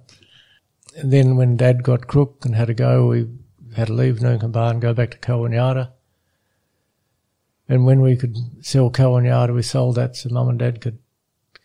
[0.98, 3.30] And then when Dad got crook and had to go, we
[3.74, 5.90] had to leave Noonkanbah and go back to Calwynyardah.
[7.70, 11.00] And when we could sell Calwynyardah, we sold that so mum and dad could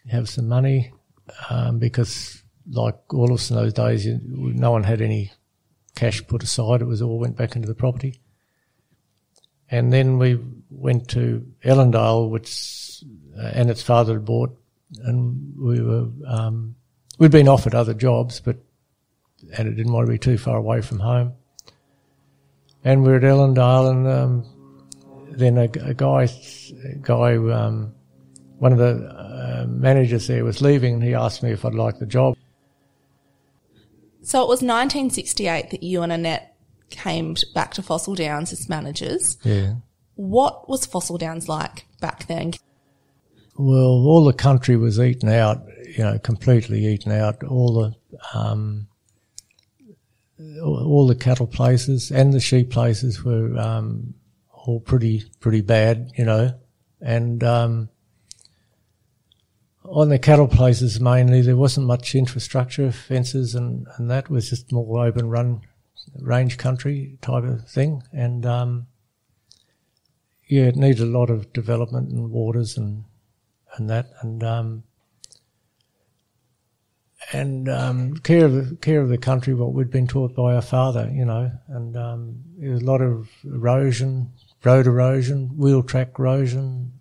[0.08, 0.92] have some money
[1.50, 5.32] um, because, like all of us in those days, no one had any
[5.96, 6.82] cash put aside.
[6.82, 8.20] It was all went back into the property.
[9.70, 10.38] And then we
[10.70, 13.02] went to Ellendale, which
[13.38, 14.56] uh, and its father had bought,
[15.04, 16.76] and we were um,
[17.18, 18.56] we'd been offered other jobs, but
[19.56, 21.32] and it didn't want to be too far away from home.
[22.84, 24.88] And we we're at Ellendale, and um,
[25.30, 26.28] then a, a guy,
[26.84, 27.92] a guy, um,
[28.58, 31.98] one of the uh, managers there was leaving, and he asked me if I'd like
[31.98, 32.36] the job.
[34.22, 36.55] So it was 1968 that you and Annette
[36.90, 39.38] came back to Fossil Downs as managers.
[39.42, 39.74] Yeah.
[40.14, 42.54] What was Fossil Downs like back then?
[43.58, 47.42] Well, all the country was eaten out, you know, completely eaten out.
[47.42, 48.88] All the um,
[50.62, 54.14] all the cattle places and the sheep places were um,
[54.52, 56.52] all pretty pretty bad, you know,
[57.00, 57.88] and um,
[59.84, 64.72] on the cattle places mainly there wasn't much infrastructure, fences, and and that was just
[64.72, 65.62] more open run
[66.18, 68.86] range country type of thing, and um,
[70.46, 73.04] yeah, it needed a lot of development and waters and
[73.76, 74.06] and that.
[74.20, 74.84] And um,
[77.32, 80.62] and um, care of the, care of the country, what we'd been taught by our
[80.62, 84.32] father, you know, and um, a lot of erosion,
[84.64, 86.92] road erosion, wheel track erosion,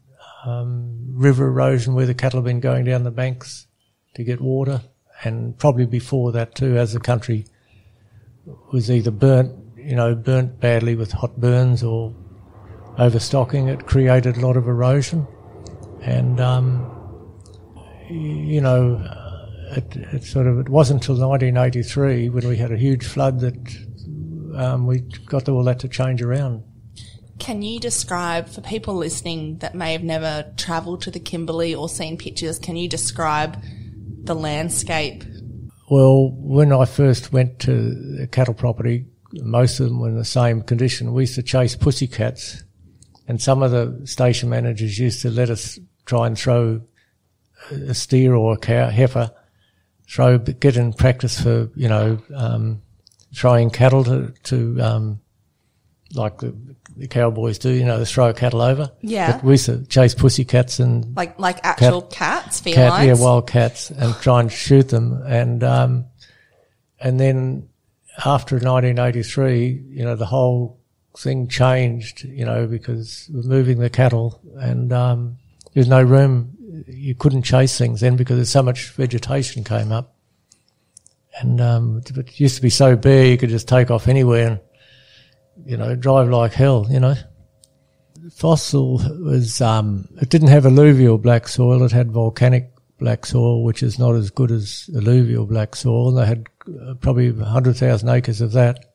[0.45, 3.67] um, river erosion where the cattle have been going down the banks
[4.15, 4.81] to get water,
[5.23, 7.45] and probably before that too, as the country
[8.71, 12.13] was either burnt, you know, burnt badly with hot burns or
[12.97, 15.27] overstocking, it created a lot of erosion,
[16.01, 16.91] and um,
[18.09, 19.01] you know,
[19.71, 23.55] it, it, sort of it wasn't until 1983 when we had a huge flood that
[24.55, 26.63] um, we got all that to change around.
[27.37, 31.89] Can you describe, for people listening that may have never travelled to the Kimberley or
[31.89, 33.61] seen pictures, can you describe
[34.23, 35.23] the landscape?
[35.89, 40.25] Well, when I first went to the cattle property, most of them were in the
[40.25, 41.13] same condition.
[41.13, 42.63] We used to chase pussycats,
[43.27, 46.81] and some of the station managers used to let us try and throw
[47.71, 49.31] a steer or a cow, heifer,
[50.09, 52.81] throw, get in practice for, you know, um,
[53.35, 55.21] throwing cattle to, to um,
[56.13, 56.55] like the
[56.97, 57.69] the cowboys do.
[57.69, 58.91] You know, they throw cattle over.
[59.01, 59.33] Yeah.
[59.33, 62.75] But we used to chase pussycats and like like actual cat, cats, felines.
[62.75, 65.21] Cat, yeah, wild cats, and try and shoot them.
[65.25, 66.05] And um,
[66.99, 67.69] and then
[68.25, 70.79] after 1983, you know, the whole
[71.17, 72.23] thing changed.
[72.23, 75.37] You know, because we're moving the cattle, and um,
[75.73, 76.51] there's no room.
[76.87, 80.13] You couldn't chase things then because there's so much vegetation came up.
[81.37, 84.59] And um, it used to be so bare you could just take off anywhere and
[85.65, 87.15] you know, drive like hell, you know.
[88.31, 93.83] Fossil was, um, it didn't have alluvial black soil, it had volcanic black soil, which
[93.83, 96.11] is not as good as alluvial black soil.
[96.11, 96.47] They had
[96.87, 98.93] uh, probably 100,000 acres of that.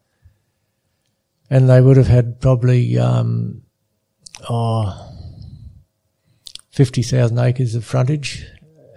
[1.50, 3.62] And they would have had probably, um,
[4.48, 5.12] oh,
[6.70, 8.46] 50,000 acres of frontage.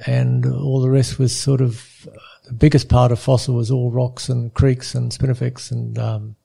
[0.06, 2.08] And all the rest was sort of,
[2.46, 6.36] the biggest part of Fossil was all rocks and creeks and spinifex and, um,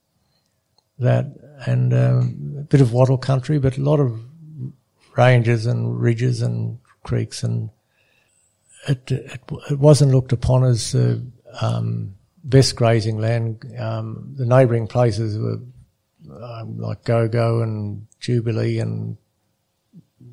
[0.99, 1.27] that.
[1.67, 4.21] And um, a bit of wattle country, but a lot of
[5.17, 7.71] ranges and ridges and creeks and
[8.87, 11.25] it, it, it wasn't looked upon as the
[11.61, 13.65] um, best grazing land.
[13.79, 15.59] Um, the neighbouring places were
[16.43, 19.17] um, like Gogo and Jubilee and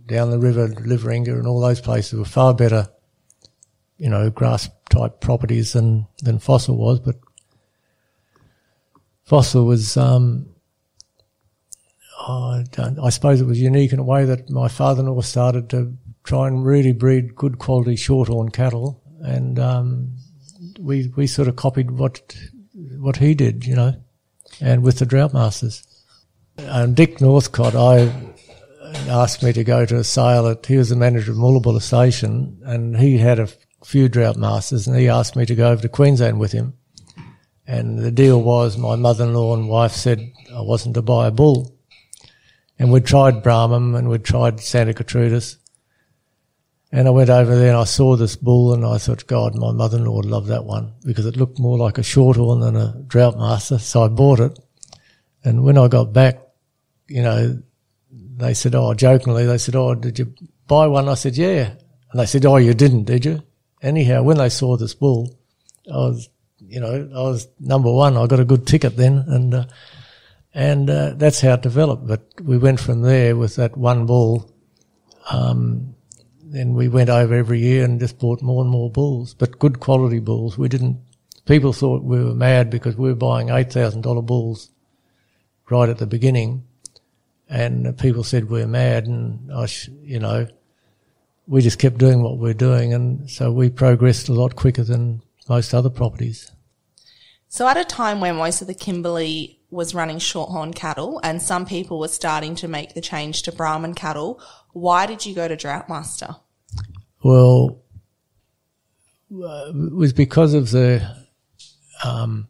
[0.05, 2.87] down the river, Liveringa and all those places were far better,
[3.97, 6.99] you know, grass type properties than, than Fossil was.
[6.99, 7.15] But
[9.23, 10.47] Fossil was, um,
[12.27, 12.63] I,
[13.03, 16.65] I suppose it was unique in a way that my father-in-law started to try and
[16.65, 20.15] really breed good quality shorthorn cattle, and um,
[20.79, 22.35] we we sort of copied what
[22.97, 23.93] what he did, you know,
[24.59, 25.83] and with the drought masters.
[26.57, 28.11] And Dick Northcott, I
[29.07, 30.65] asked me to go to a sale at.
[30.65, 33.49] He was the manager of Mooraboolta Station, and he had a
[33.83, 36.73] few drought masters, and he asked me to go over to Queensland with him.
[37.67, 41.74] And the deal was, my mother-in-law and wife said I wasn't to buy a bull.
[42.77, 45.57] And we'd tried Brahman and we'd tried Santa Gertrudis
[46.95, 49.73] and I went over there and I saw this bull and I thought, God, my
[49.73, 53.37] mother-in-law would love that one because it looked more like a shorthorn than a drought
[53.37, 53.79] master.
[53.79, 54.57] So I bought it.
[55.43, 56.39] And when I got back,
[57.07, 57.61] you know,
[58.37, 60.33] they said, oh, jokingly, they said, oh, did you
[60.67, 61.09] buy one?
[61.09, 61.73] I said, yeah.
[62.11, 63.43] And they said, oh, you didn't, did you?
[63.81, 65.37] Anyhow, when they saw this bull,
[65.93, 66.29] I was,
[66.65, 68.15] you know, I was number one.
[68.15, 69.17] I got a good ticket then.
[69.27, 69.65] And, uh,
[70.55, 72.07] and, uh, that's how it developed.
[72.07, 74.51] But we went from there with that one bull,
[75.29, 75.95] um,
[76.43, 79.79] then we went over every year and just bought more and more bulls, but good
[79.79, 80.57] quality bulls.
[80.57, 81.01] We didn't,
[81.45, 84.69] people thought we were mad because we were buying $8,000 bulls
[85.69, 86.63] right at the beginning.
[87.49, 89.05] And people said we're mad.
[89.05, 89.67] And I,
[90.01, 90.47] you know,
[91.47, 92.93] we just kept doing what we're doing.
[92.93, 96.51] And so we progressed a lot quicker than most other properties.
[97.49, 101.65] So at a time where most of the Kimberley was running shorthorn cattle and some
[101.65, 104.41] people were starting to make the change to Brahman cattle,
[104.73, 106.39] why did you go to Droughtmaster?
[107.23, 107.81] Well,
[109.31, 111.07] uh, it was because of the,
[112.03, 112.47] um,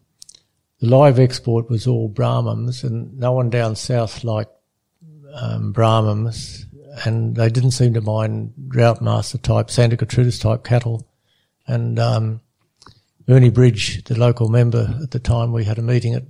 [0.80, 4.52] live export was all Brahmans and no one down south liked
[5.34, 6.64] um, Brahmans
[7.04, 11.06] and they didn't seem to mind Droughtmaster type, Santa Gertrudis type cattle.
[11.66, 12.40] And um,
[13.28, 16.22] Ernie Bridge, the local member at the time, we had a meeting at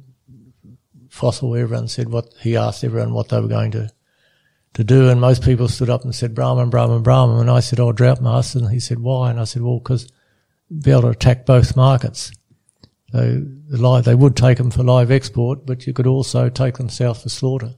[1.16, 3.90] Fossil where everyone said what, he asked everyone what they were going to
[4.76, 5.08] to do.
[5.08, 7.40] And most people stood up and said, Brahman, Brahman, Brahman.
[7.40, 8.58] And I said, oh, drought master.
[8.58, 9.30] And he said, why?
[9.30, 10.10] And I said, well, because
[10.82, 12.30] be able to attack both markets.
[13.12, 16.76] So the live, they would take them for live export, but you could also take
[16.76, 17.74] them south for slaughter.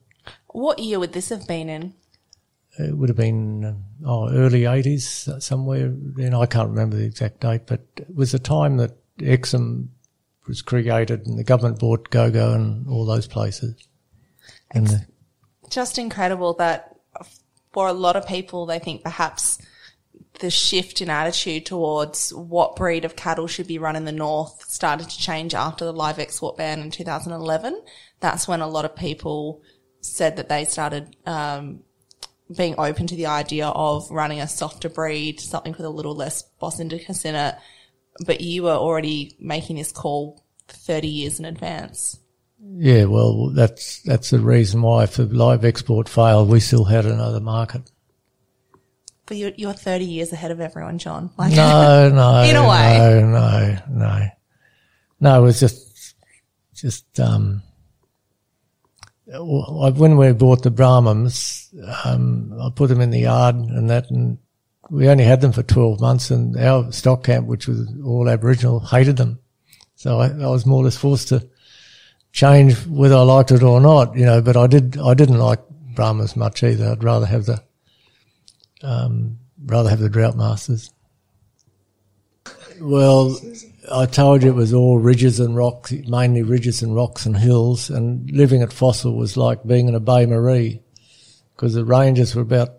[0.48, 1.94] What year would this have been in?
[2.79, 3.74] It would have been uh,
[4.07, 5.92] oh, early 80s, somewhere.
[5.92, 9.88] Then I can't remember the exact date, but it was the time that Exum
[10.48, 13.88] was created and the government bought GoGo and all those places.
[14.70, 15.06] And the,
[15.70, 16.96] just incredible that
[17.72, 19.58] for a lot of people, they think perhaps
[20.40, 24.64] the shift in attitude towards what breed of cattle should be run in the north
[24.68, 27.82] started to change after the live export ban in 2011.
[28.20, 29.62] That's when a lot of people
[30.00, 31.80] said that they started um,
[32.56, 36.42] being open to the idea of running a softer breed, something with a little less
[36.42, 37.56] Bos indicus in it.
[38.24, 42.18] But you were already making this call 30 years in advance.
[42.61, 47.40] Yeah, well, that's that's the reason why the live export failed, we still had another
[47.40, 47.90] market.
[49.26, 51.31] But you're, you're 30 years ahead of everyone, John.
[51.38, 54.28] Like, no, no, in a way, no, no, no,
[55.20, 55.38] no.
[55.38, 56.14] It was just,
[56.74, 57.62] just um,
[59.26, 61.68] when we bought the Brahmans,
[62.04, 64.38] um, I put them in the yard and that, and
[64.90, 68.80] we only had them for 12 months, and our stock camp, which was all Aboriginal,
[68.80, 69.39] hated them.
[69.97, 71.49] So I, I was more or less forced to
[72.32, 75.61] change whether I liked it or not, you know, but I did, I didn't like
[75.95, 76.93] Brahmas much either.
[76.93, 77.62] I'd rather have the,
[78.82, 80.91] um, rather have the drought masters.
[82.80, 83.36] Well,
[83.91, 87.91] I told you it was all ridges and rocks, mainly ridges and rocks and hills,
[87.91, 90.80] and living at Fossil was like being in a bain-marie,
[91.57, 92.78] because the ranges were about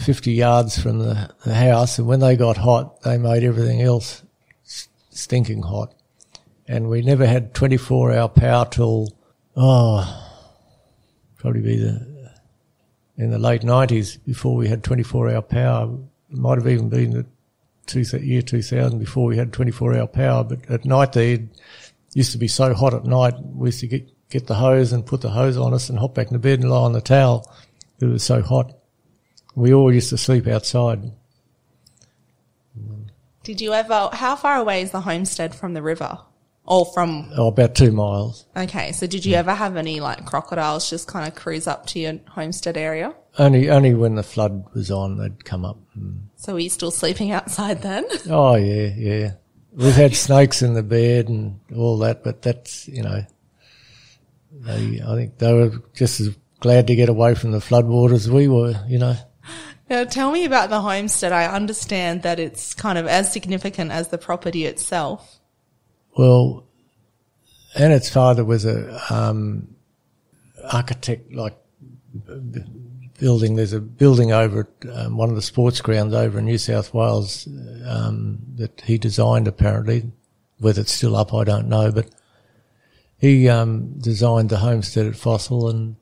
[0.00, 4.22] 50 yards from the, the house, and when they got hot, they made everything else
[5.10, 5.94] stinking hot
[6.70, 9.08] and we never had 24 hour power till,
[9.56, 10.32] oh,
[11.36, 12.30] probably be the
[13.16, 15.98] in the late 90s before we had 24 hour power.
[16.30, 17.26] It might have even been the
[17.86, 20.44] two, year 2000 before we had 24 hour power.
[20.44, 21.42] But at night it
[22.14, 23.34] used to be so hot at night.
[23.42, 26.14] We used to get, get the hose and put the hose on us and hop
[26.14, 27.52] back in the bed and lie on the towel.
[27.98, 28.79] It was so hot.
[29.54, 31.12] We all used to sleep outside.
[33.42, 36.18] Did you ever, how far away is the homestead from the river?
[36.66, 38.44] Or from, Oh, about two miles.
[38.56, 41.98] okay, so did you ever have any like crocodiles just kind of cruise up to
[41.98, 43.12] your homestead area?
[43.38, 45.78] Only, only when the flood was on, they'd come up.
[46.36, 48.04] So were you still sleeping outside then?
[48.30, 49.32] Oh yeah, yeah.
[49.72, 53.24] We've had snakes in the bed and all that, but that's you know,
[54.52, 58.30] they I think they were just as glad to get away from the floodwaters as
[58.30, 58.74] we were.
[58.88, 59.16] You know,
[59.90, 61.32] Now tell me about the homestead.
[61.32, 65.40] I understand that it's kind of as significant as the property itself.
[66.16, 66.64] well,
[67.74, 69.74] Annette's father was a um,
[70.72, 71.56] architect, like
[73.18, 73.56] building.
[73.56, 76.94] There's a building over at um, one of the sports grounds over in New South
[76.94, 77.48] Wales
[77.86, 79.46] um, that he designed.
[79.46, 80.10] Apparently,
[80.58, 81.92] whether it's still up, I don't know.
[81.92, 82.10] But
[83.18, 85.96] he um, designed the homestead at Fossil, and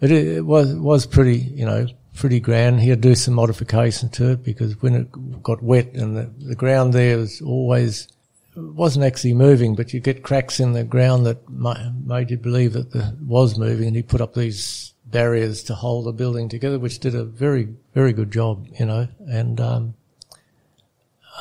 [0.00, 2.80] it, it was was pretty, you know, pretty grand.
[2.80, 6.92] He'd do some modification to it because when it got wet and the, the ground
[6.92, 8.08] there was always
[8.56, 12.92] wasn't actually moving, but you get cracks in the ground that made you believe that
[12.92, 17.00] the was moving, and he put up these barriers to hold the building together, which
[17.00, 19.08] did a very, very good job, you know.
[19.26, 19.94] And um,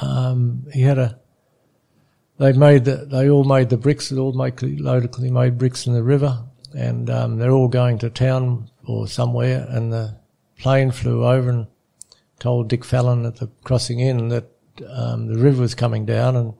[0.01, 1.19] um, he had a.
[2.39, 5.93] They made the, they all made the bricks, they all make locally made bricks in
[5.93, 6.43] the river,
[6.75, 10.17] and um, they're all going to town or somewhere, and the
[10.57, 11.67] plane flew over and
[12.39, 14.49] told Dick Fallon at the crossing in that
[14.89, 16.53] um, the river was coming down, and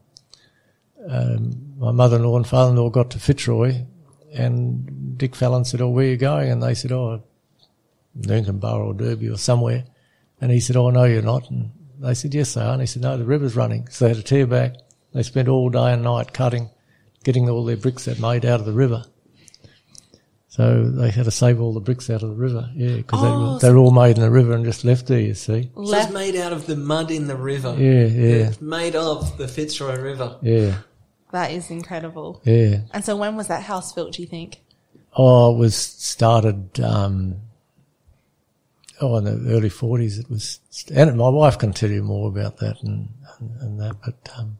[1.09, 3.85] um, my mother-in-law and father-in-law got to Fitzroy,
[4.33, 7.23] and Dick Fallon said, "Oh, where are you going?" And they said, "Oh,
[8.15, 9.85] Borough or Derby or somewhere."
[10.39, 12.87] And he said, "Oh, no, you're not." And they said, "Yes, they are." And he
[12.87, 14.75] said, "No, the river's running." So they had to tear back.
[15.13, 16.69] They spent all day and night cutting,
[17.23, 19.05] getting all their bricks that made out of the river.
[20.55, 23.23] So they had to save all the bricks out of the river, yeah, because Oh,
[23.23, 25.19] they, were, so- they were all made in the river and just left there.
[25.19, 27.75] You see, So it's made out of the mud in the river.
[27.75, 30.37] yeah, yeah, It's made of the Fitzroy River.
[30.43, 30.75] yeah,
[31.31, 32.39] that is incredible.
[32.45, 32.81] yeah.
[32.91, 34.61] And so when was that house built, do you think?
[35.17, 36.79] Oh, it was started.
[36.79, 37.37] Um,
[39.01, 40.59] oh, in the early forties, it was.
[40.93, 44.57] And my wife can tell you more about that and and, and that, but um,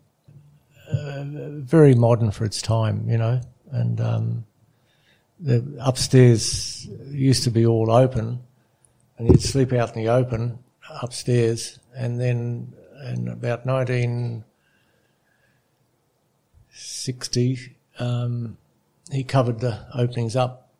[0.91, 1.23] uh,
[1.63, 3.41] very modern for its time, you know.
[3.71, 4.45] And um,
[5.43, 8.39] the upstairs used to be all open,
[9.17, 10.57] and you'd sleep out in the open
[11.01, 12.73] upstairs, and then
[13.05, 14.43] in about nineteen
[16.71, 17.75] sixty.
[17.99, 18.57] Um,
[19.11, 20.71] he covered the openings up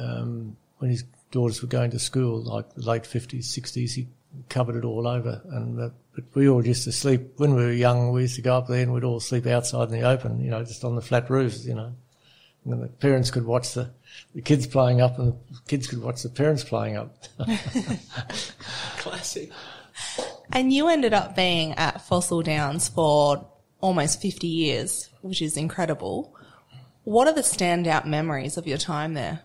[0.00, 3.94] um, when his daughters were going to school, like the late fifties, sixties.
[3.94, 4.08] He
[4.48, 8.10] covered it all over, and but we all used to sleep when we were young.
[8.10, 10.50] We used to go up there and we'd all sleep outside in the open, you
[10.50, 11.94] know, just on the flat roofs, you know.
[12.64, 13.90] And the parents could watch the,
[14.34, 17.16] the kids playing up, and the kids could watch the parents playing up.
[18.98, 19.50] Classic.
[20.52, 23.46] And you ended up being at Fossil Downs for
[23.80, 26.34] almost 50 years, which is incredible.
[27.04, 29.40] What are the standout memories of your time there?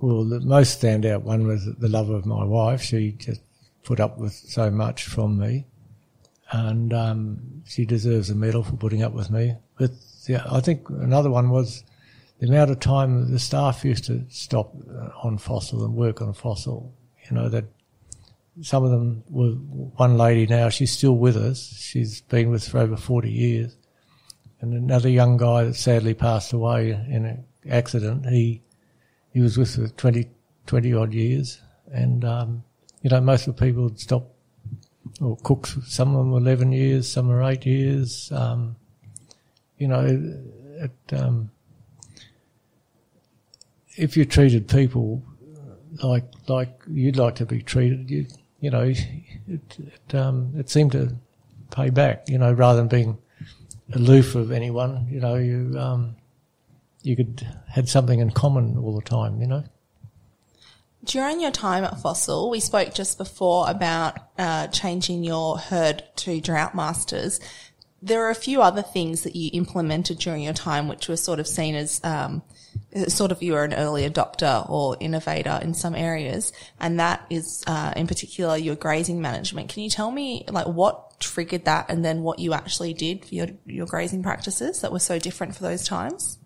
[0.00, 2.82] Well, the most standout one was the love of my wife.
[2.82, 3.40] She just
[3.82, 5.66] put up with so much from me,
[6.50, 9.54] and um, she deserves a medal for putting up with me.
[9.78, 9.92] But
[10.26, 11.82] yeah, I think another one was
[12.38, 14.74] the amount of time that the staff used to stop
[15.22, 16.94] on fossil and work on fossil.
[17.28, 17.64] You know that
[18.62, 19.52] some of them were
[19.96, 20.68] one lady now.
[20.68, 21.76] She's still with us.
[21.78, 23.76] She's been with us for over forty years,
[24.60, 28.26] and another young guy that sadly passed away in an accident.
[28.26, 28.62] He
[29.32, 30.30] he was with us 20,
[30.66, 31.60] 20 odd years,
[31.92, 32.64] and um,
[33.02, 34.30] you know most of the people would stop
[35.20, 35.76] or cooks.
[35.86, 38.30] Some of them were eleven years, some were eight years.
[38.32, 38.76] Um,
[39.78, 40.06] you know,
[40.78, 41.50] it, um,
[43.96, 45.22] if you treated people
[46.02, 48.26] like like you'd like to be treated, you
[48.60, 51.14] you know, it it, um, it seemed to
[51.70, 52.28] pay back.
[52.28, 53.18] You know, rather than being
[53.92, 56.16] aloof of anyone, you know, you um,
[57.02, 59.40] you could had something in common all the time.
[59.40, 59.64] You know.
[61.04, 66.40] During your time at Fossil, we spoke just before about uh, changing your herd to
[66.40, 67.38] drought masters.
[68.06, 71.40] There are a few other things that you implemented during your time, which were sort
[71.40, 72.42] of seen as um,
[73.08, 77.64] sort of you were an early adopter or innovator in some areas, and that is
[77.66, 79.70] uh, in particular your grazing management.
[79.70, 83.34] Can you tell me like what triggered that, and then what you actually did for
[83.34, 86.38] your your grazing practices that were so different for those times?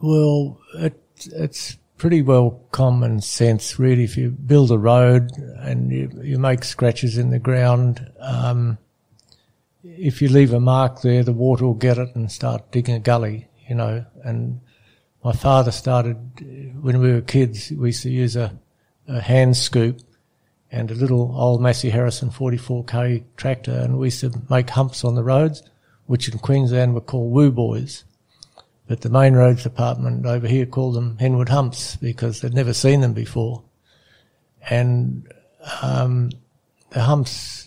[0.00, 1.00] Well, it,
[1.32, 4.04] it's pretty well common sense, really.
[4.04, 8.78] If you build a road and you, you make scratches in the ground, um,
[9.98, 13.00] if you leave a mark there, the water will get it and start digging a
[13.00, 14.04] gully, you know.
[14.24, 14.60] And
[15.24, 16.16] my father started
[16.80, 17.70] when we were kids.
[17.70, 18.58] We used to use a,
[19.08, 20.00] a hand scoop
[20.70, 25.14] and a little old Massey Harris 44k tractor, and we used to make humps on
[25.14, 25.62] the roads,
[26.06, 28.04] which in Queensland were called whoa boys.
[28.88, 33.00] But the main roads department over here called them Henwood humps because they'd never seen
[33.00, 33.64] them before.
[34.68, 35.32] And
[35.82, 36.30] um,
[36.90, 37.65] the humps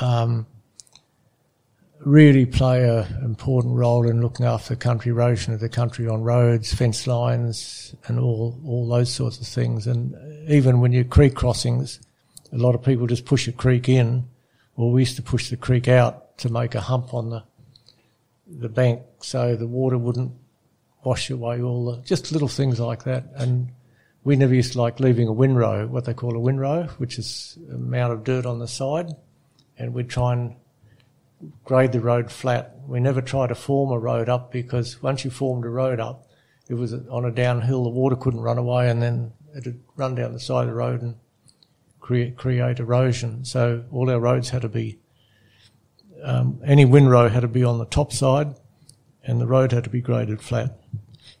[0.00, 0.46] um,
[2.00, 6.22] really play an important role in looking after the country erosion of the country on
[6.22, 9.86] roads, fence lines, and all all those sorts of things.
[9.86, 10.14] And
[10.48, 12.00] even when you're creek crossings,
[12.52, 14.28] a lot of people just push a creek in.
[14.76, 17.44] Well, we used to push the creek out to make a hump on the
[18.46, 20.32] the bank so the water wouldn't
[21.02, 23.24] wash away all the just little things like that.
[23.36, 23.72] And
[24.24, 27.58] we never used to like leaving a windrow, what they call a windrow, which is
[27.70, 29.10] a mound of dirt on the side,
[29.78, 30.56] and we'd try and
[31.64, 32.76] grade the road flat.
[32.86, 36.28] We never tried to form a road up because once you formed a road up,
[36.68, 40.32] it was on a downhill, the water couldn't run away, and then it'd run down
[40.32, 41.16] the side of the road and
[42.00, 43.44] create create erosion.
[43.44, 44.98] So all our roads had to be
[46.22, 48.54] um, any windrow had to be on the top side,
[49.22, 50.78] and the road had to be graded flat.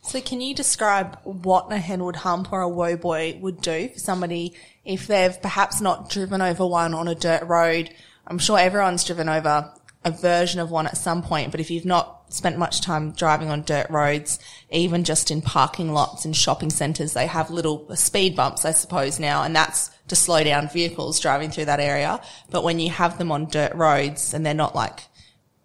[0.02, 3.98] So, can you describe what a Henwood hump or a whoa boy would do for
[3.98, 4.54] somebody
[4.84, 7.90] if they've perhaps not driven over one on a dirt road?
[8.26, 9.72] I'm sure everyone's driven over
[10.04, 13.50] a version of one at some point, but if you've not spent much time driving
[13.50, 14.38] on dirt roads,
[14.70, 19.18] even just in parking lots and shopping centres, they have little speed bumps, I suppose
[19.18, 22.20] now, and that's to slow down vehicles driving through that area.
[22.50, 25.00] But when you have them on dirt roads and they're not like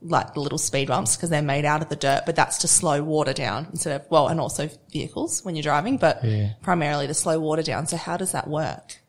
[0.02, 2.70] like the little speed bumps because they're made out of the dirt, but that's to
[2.70, 6.52] slow water down instead of, well, and also vehicles when you're driving, but Yeah.
[6.62, 7.86] primarily to slow water down.
[7.86, 9.02] So how does that work?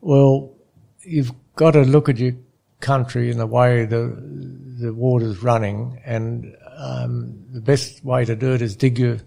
[0.00, 0.52] Well,
[1.02, 2.32] you've got to look at your
[2.80, 4.16] country and the way the
[4.80, 9.18] the water's running, and um, the best way to do it is dig your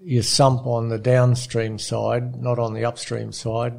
[0.00, 3.74] your sump on the downstream side, not on the upstream side,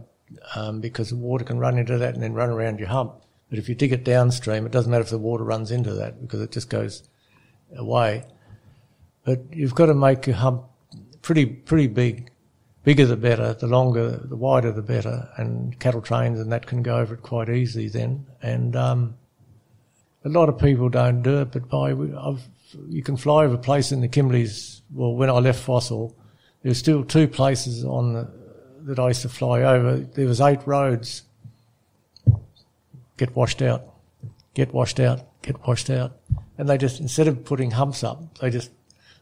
[0.55, 3.23] um, because the water can run into that and then run around your hump.
[3.49, 6.21] But if you dig it downstream, it doesn't matter if the water runs into that
[6.21, 7.03] because it just goes
[7.75, 8.25] away.
[9.23, 10.65] But you've got to make your hump
[11.21, 12.28] pretty pretty big
[12.89, 16.81] bigger the better, the longer, the wider the better, and cattle trains and that can
[16.81, 18.25] go over it quite easily then.
[18.41, 19.15] And um,
[20.25, 22.41] a lot of people don't do it, but by I've,
[22.87, 24.81] you can fly over a place in the Kimberleys.
[24.91, 26.15] Well, when I left Fossil,
[26.63, 28.27] there were still two places on the,
[28.85, 29.97] that I used to fly over.
[29.97, 31.21] There was eight roads.
[33.17, 33.83] Get washed out,
[34.55, 36.17] get washed out, get washed out,
[36.57, 38.71] and they just instead of putting humps up, they just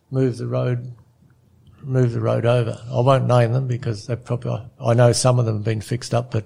[0.09, 0.93] move the road
[1.87, 2.79] move the road over.
[2.91, 6.13] I won't name them because they probably, I know some of them have been fixed
[6.13, 6.45] up, but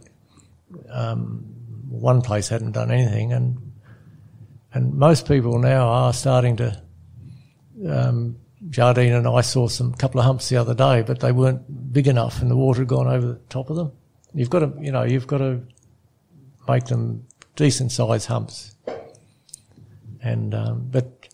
[0.90, 1.44] um,
[1.90, 3.72] one place hadn't done anything, and
[4.74, 6.82] and most people now are starting to.
[7.88, 8.38] Um,
[8.70, 12.08] Jardine and I saw some couple of humps the other day, but they weren't big
[12.08, 13.92] enough, and the water had gone over the top of them.
[14.34, 15.62] You've got to, you know, you've got to
[16.68, 17.26] make them
[17.56, 18.76] decent sized humps,
[20.22, 21.28] and um, but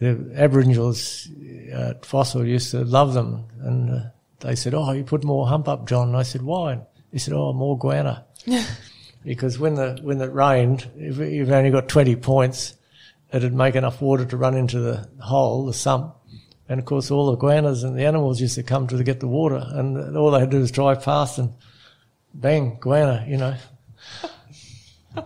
[0.00, 1.28] the Aboriginals
[1.72, 4.00] at Fossil used to love them, and uh,
[4.40, 6.80] they said, "Oh, you put more hump up, John." And I said, "Why?"
[7.12, 8.24] He said, "Oh, more guana."
[9.24, 12.74] because when the when it rained, if you've only got twenty points,
[13.32, 16.16] it'd make enough water to run into the hole, the sump,
[16.66, 19.28] and of course all the guanas and the animals used to come to get the
[19.28, 21.52] water, and all they had to do was drive past and
[22.32, 23.54] bang, guana, you know.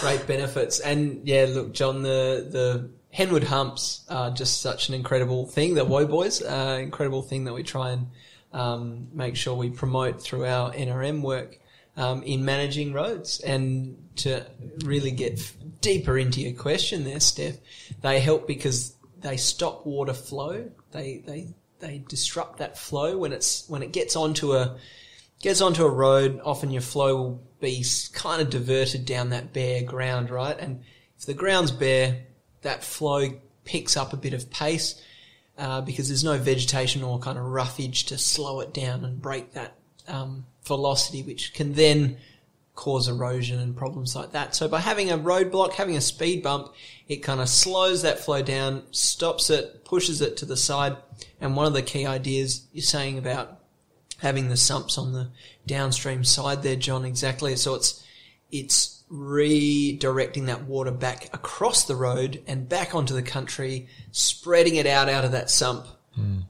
[0.00, 0.78] Great benefits.
[0.78, 5.74] And yeah, look, John, the, the Henwood humps are just such an incredible thing.
[5.74, 8.08] The Whoa Boys, uh, incredible thing that we try and
[8.52, 11.58] um, make sure we promote through our NRM work
[11.96, 13.40] um, in managing roads.
[13.40, 14.46] And to
[14.84, 15.40] really get
[15.80, 17.56] deeper into your question there, Steph,
[18.02, 20.70] they help because they stop water flow.
[20.92, 24.78] They, they, they disrupt that flow when it's, when it gets onto a,
[25.40, 29.82] gets onto a road, often your flow will be kind of diverted down that bare
[29.82, 30.58] ground, right?
[30.58, 30.82] And
[31.18, 32.26] if the ground's bare,
[32.62, 33.28] that flow
[33.64, 35.00] picks up a bit of pace
[35.58, 39.52] uh, because there's no vegetation or kind of roughage to slow it down and break
[39.52, 39.74] that
[40.06, 42.16] um, velocity, which can then
[42.74, 44.54] cause erosion and problems like that.
[44.54, 46.72] So by having a roadblock, having a speed bump,
[47.08, 50.96] it kind of slows that flow down, stops it, pushes it to the side.
[51.40, 53.60] And one of the key ideas you're saying about
[54.18, 55.28] having the sumps on the
[55.66, 57.56] downstream side there, John, exactly.
[57.56, 58.04] So it's,
[58.52, 64.86] it's redirecting that water back across the road and back onto the country, spreading it
[64.86, 65.86] out out of that sump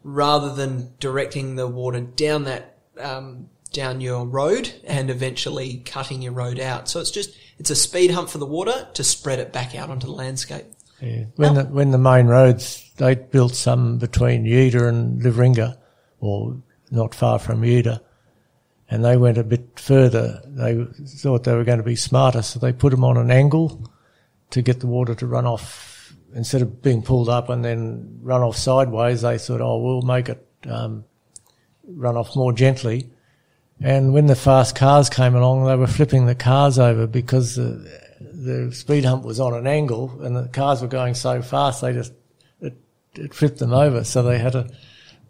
[0.02, 6.32] rather than directing the water down that um, down your road and eventually cutting your
[6.32, 6.88] road out.
[6.88, 9.90] So it's just it's a speed hump for the water to spread it back out
[9.90, 10.64] onto the landscape.
[11.00, 11.24] Yeah.
[11.36, 15.76] When the when the main roads they built some between Ute and Liveringa,
[16.20, 16.56] or
[16.90, 18.00] not far from Ute,
[18.90, 20.40] and they went a bit further.
[20.46, 23.90] They thought they were going to be smarter, so they put them on an angle
[24.50, 28.42] to get the water to run off instead of being pulled up and then run
[28.42, 29.22] off sideways.
[29.22, 31.04] They thought, oh, we'll make it um,
[31.86, 33.10] run off more gently.
[33.80, 37.88] And when the fast cars came along, they were flipping the cars over because the,
[38.20, 41.92] the speed hump was on an angle and the cars were going so fast they
[41.92, 42.12] just
[42.60, 42.76] it,
[43.14, 44.02] it flipped them over.
[44.02, 44.68] So they had to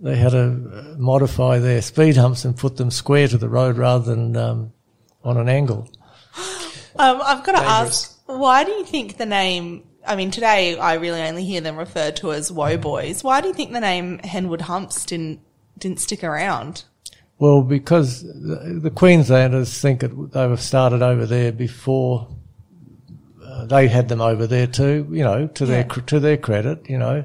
[0.00, 4.04] they had to modify their speed humps and put them square to the road rather
[4.04, 4.72] than um,
[5.24, 5.90] on an angle.
[7.00, 9.84] Um, I've got to ask, why do you think the name?
[10.04, 13.22] I mean, today I really only hear them referred to as Whoa Boys.
[13.22, 15.38] Why do you think the name Henwood Humps didn't
[15.78, 16.82] didn't stick around?
[17.38, 22.26] Well, because the, the Queenslanders think it, they were started over there before
[23.44, 25.06] uh, they had them over there too.
[25.12, 25.86] You know, to their Yeah.
[25.86, 27.24] cr- to their credit, you know.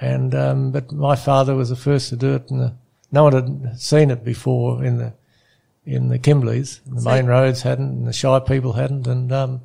[0.00, 2.74] And um, but my father was the first to do it, and the,
[3.10, 5.12] no one had seen it before in the
[5.84, 6.80] in the Kimbleys.
[6.86, 9.60] The So- main roads hadn't, and the Shire people hadn't, and um,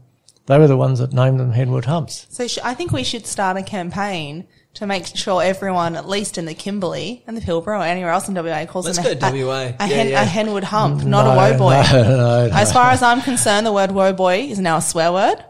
[0.47, 2.25] they were the ones that named them Henwood Humps.
[2.31, 6.39] So sh- I think we should start a campaign to make sure everyone, at least
[6.39, 9.27] in the Kimberley and the Pilbara or anywhere else in WA, calls Let's them go
[9.27, 9.53] a, WA.
[9.53, 10.23] a, Yeah, hen, yeah.
[10.23, 11.73] a Henwood Hump, not No, a Whoa Boy.
[11.91, 12.55] No, no, no.
[12.55, 15.45] As far as I'm concerned, the word Whoa Boy is now a swear word,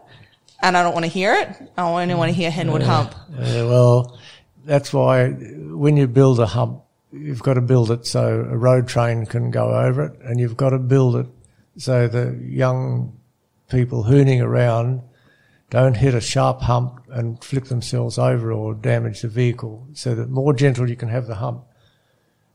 [0.60, 1.48] and I don't want to hear it.
[1.78, 3.14] I only want to hear Henwood Hump.
[3.40, 4.18] Yeah, well,
[4.64, 8.88] that's why when you build a hump, you've got to build it so a road
[8.88, 11.26] train can go over it, and you've got to build it
[11.76, 13.18] so the young
[13.68, 15.02] people hooning around
[15.70, 19.86] don't hit a sharp hump and flip themselves over or damage the vehicle.
[19.94, 21.64] So that more gentle you can have the hump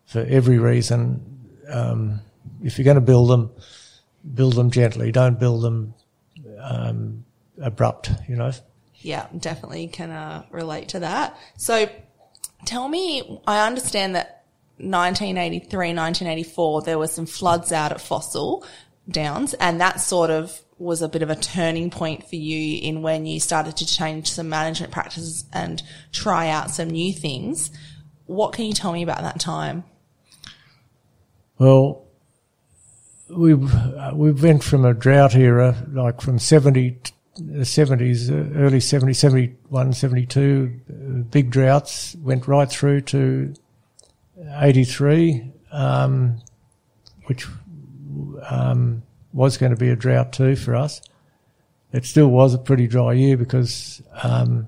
[0.05, 1.49] for every reason.
[1.67, 2.21] Um,
[2.63, 3.51] if you're going to build them,
[4.33, 5.11] build them gently.
[5.11, 5.93] Don't build them
[6.61, 7.25] um,
[7.61, 8.11] abrupt.
[8.27, 8.51] You know.
[9.01, 11.37] Yeah, definitely can uh, relate to that.
[11.57, 11.89] So
[12.65, 14.43] tell me, I understand that
[14.77, 18.65] 1983, 1984, there were some floods out at Fossil
[19.09, 23.01] Downs, and that sort of was a bit of a turning point for you in
[23.01, 25.83] when you started to change some management practices and
[26.13, 27.71] try out some new things.
[28.25, 29.83] What can you tell me about that time?
[31.57, 32.05] Well,
[33.29, 38.57] we've uh, we went from a drought era, like from 70, t- the 70s, uh,
[38.57, 40.93] early 70, 71, 72, uh,
[41.29, 43.53] big droughts, went right through to
[44.57, 46.41] 83, um,
[47.25, 47.47] which
[48.49, 49.03] um,
[49.33, 51.01] was going to be a drought too for us.
[51.91, 54.67] It still was a pretty dry year because um,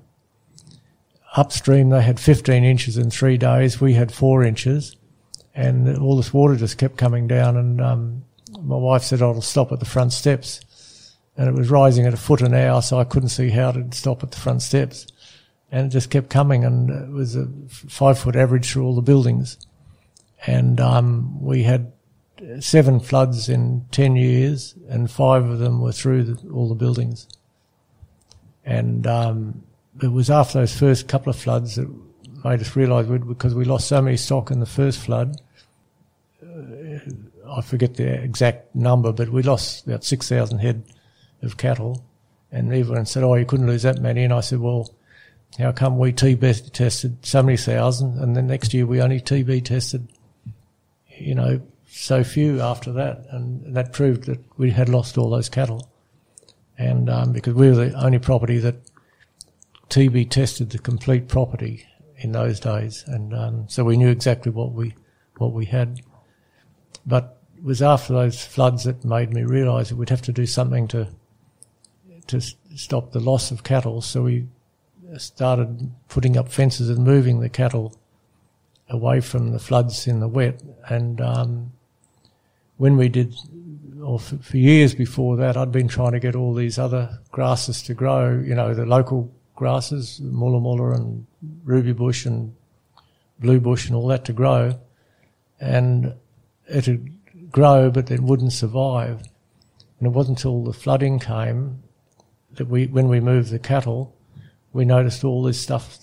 [1.36, 4.96] upstream they had 15 inches in three days, we had four inches
[5.54, 7.56] and all this water just kept coming down.
[7.56, 8.24] And um,
[8.60, 10.60] my wife said, "Oh, "It'll stop at the front steps,"
[11.36, 13.94] and it was rising at a foot an hour, so I couldn't see how it'd
[13.94, 15.06] stop at the front steps.
[15.70, 19.00] And it just kept coming, and it was a five foot average through all the
[19.00, 19.56] buildings.
[20.46, 21.92] And um, we had
[22.60, 27.26] seven floods in ten years, and five of them were through the, all the buildings.
[28.64, 29.62] And um,
[30.02, 31.88] it was after those first couple of floods that
[32.44, 35.40] made us realise because we lost so many stock in the first flood.
[36.42, 36.98] Uh,
[37.48, 40.84] I forget the exact number, but we lost about six thousand head
[41.42, 42.04] of cattle,
[42.50, 44.94] and everyone said, "Oh, you couldn't lose that many." And I said, "Well,
[45.58, 49.64] how come we TB tested so many thousand, and then next year we only TB
[49.64, 50.08] tested,
[51.18, 55.48] you know, so few after that?" And that proved that we had lost all those
[55.48, 55.90] cattle,
[56.78, 58.76] and um, because we were the only property that
[59.88, 61.84] TB tested the complete property
[62.16, 64.94] in those days, and um, so we knew exactly what we
[65.38, 66.00] what we had.
[67.04, 70.46] But it was after those floods that made me realise that we'd have to do
[70.46, 71.08] something to
[72.28, 74.00] to stop the loss of cattle.
[74.00, 74.46] So we
[75.18, 77.94] started putting up fences and moving the cattle
[78.88, 80.62] away from the floods in the wet.
[80.88, 81.72] And um,
[82.76, 83.34] when we did,
[84.02, 87.82] or for, for years before that, I'd been trying to get all these other grasses
[87.84, 88.38] to grow.
[88.38, 91.26] You know, the local grasses, mulla mulla and
[91.64, 92.54] ruby bush and
[93.38, 94.78] blue bush and all that to grow,
[95.60, 96.14] and
[96.68, 97.12] it'd
[97.50, 99.22] grow, but it wouldn't survive.
[99.98, 101.81] And it wasn't until the flooding came
[102.56, 104.14] that we, when we moved the cattle,
[104.72, 105.98] we noticed all this stuff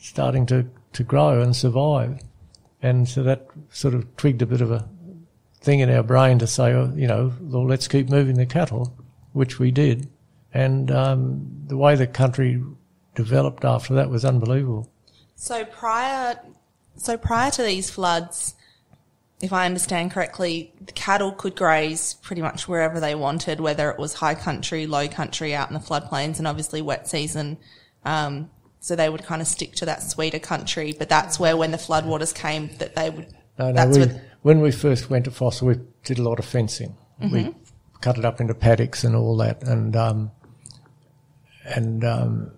[0.00, 2.20] starting to, to grow and survive.
[2.82, 4.88] And so that sort of twigged a bit of a
[5.60, 8.96] thing in our brain to say, oh, you know, well, let's keep moving the cattle,
[9.32, 10.08] which we did.
[10.54, 12.62] And um, the way the country
[13.14, 14.88] developed after that was unbelievable.
[15.34, 16.38] So prior
[16.96, 18.54] So prior to these floods,
[19.40, 23.98] if I understand correctly, the cattle could graze pretty much wherever they wanted, whether it
[23.98, 27.58] was high country, low country, out in the floodplains, and obviously wet season.
[28.04, 31.70] Um, so they would kind of stick to that sweeter country, but that's where when
[31.70, 33.32] the floodwaters came, that they would.
[33.58, 36.44] No, no, that's we, when we first went to Fossil, we did a lot of
[36.44, 36.96] fencing.
[37.20, 37.54] We
[38.00, 40.30] cut it up into paddocks and all that, and um,
[41.64, 42.52] and um,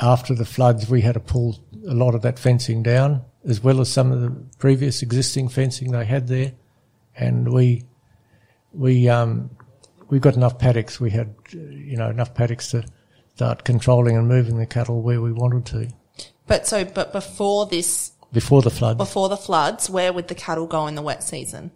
[0.00, 1.58] after the floods, we had to pull
[1.88, 5.92] a lot of that fencing down, as well as some of the previous existing fencing
[5.92, 6.52] they had there,
[7.16, 7.84] and we
[8.72, 9.50] we um,
[10.08, 11.00] we got enough paddocks.
[11.00, 12.84] We had you know enough paddocks to
[13.34, 15.88] start controlling and moving the cattle where we wanted to
[16.46, 18.98] but so, but before this, before the flood.
[18.98, 21.70] before the floods, where would the cattle go in the wet season?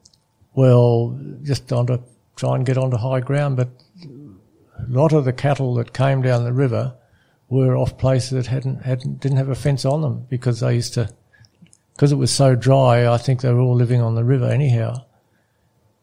[0.55, 1.99] Well, just onto
[2.35, 3.69] try and get onto high ground, but
[4.05, 6.95] a lot of the cattle that came down the river
[7.49, 10.95] were off places that hadn't hadn't didn't have a fence on them because they used
[10.95, 11.09] to
[11.97, 13.11] because it was so dry.
[13.11, 15.07] I think they were all living on the river anyhow,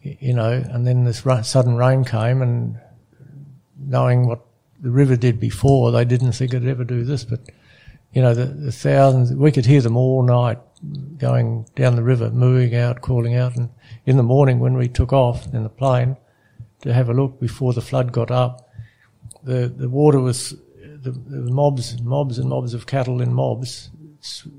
[0.01, 0.51] you know.
[0.51, 2.79] And then this sudden rain came, and
[3.77, 4.41] knowing what
[4.81, 7.23] the river did before, they didn't think it'd ever do this.
[7.23, 7.41] But
[8.11, 10.57] you know, the, the thousands we could hear them all night
[11.17, 13.69] going down the river, mooing out, calling out, and
[14.07, 16.17] in the morning when we took off in the plane
[16.81, 18.67] to have a look before the flood got up,
[19.43, 23.91] the the water was the, the mobs, mobs and mobs of cattle in mobs,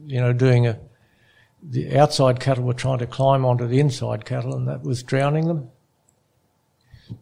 [0.06, 0.78] you know, doing a.
[1.66, 5.48] The outside cattle were trying to climb onto the inside cattle, and that was drowning
[5.48, 5.70] them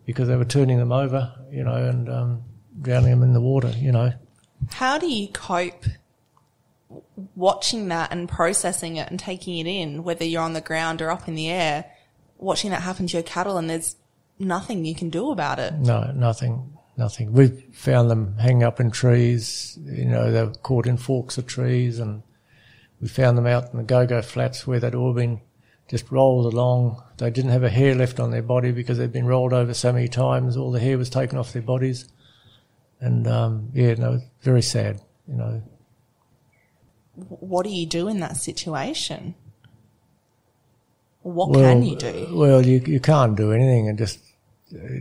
[0.04, 2.42] because they were turning them over, you know, and um,
[2.80, 4.12] drowning them in the water, you know.
[4.70, 5.84] How do you cope
[7.34, 11.10] watching that and processing it and taking it in, whether you're on the ground or
[11.10, 11.84] up in the air,
[12.38, 13.96] watching that happen to your cattle and there's
[14.38, 15.74] nothing you can do about it?
[15.74, 17.32] No, nothing, nothing.
[17.32, 19.78] We've found them hanging up in trees.
[19.84, 22.22] You know, they were caught in forks of trees, and
[23.02, 25.40] we found them out in the go-go flats where they'd all been
[25.90, 27.02] just rolled along.
[27.18, 29.92] They didn't have a hair left on their body because they'd been rolled over so
[29.92, 30.56] many times.
[30.56, 32.08] All the hair was taken off their bodies,
[33.00, 35.00] and um, yeah, no, very sad.
[35.26, 35.62] You know,
[37.14, 39.34] What do you do in that situation?
[41.22, 42.28] What well, can you do?
[42.32, 44.20] Well, you you can't do anything, and just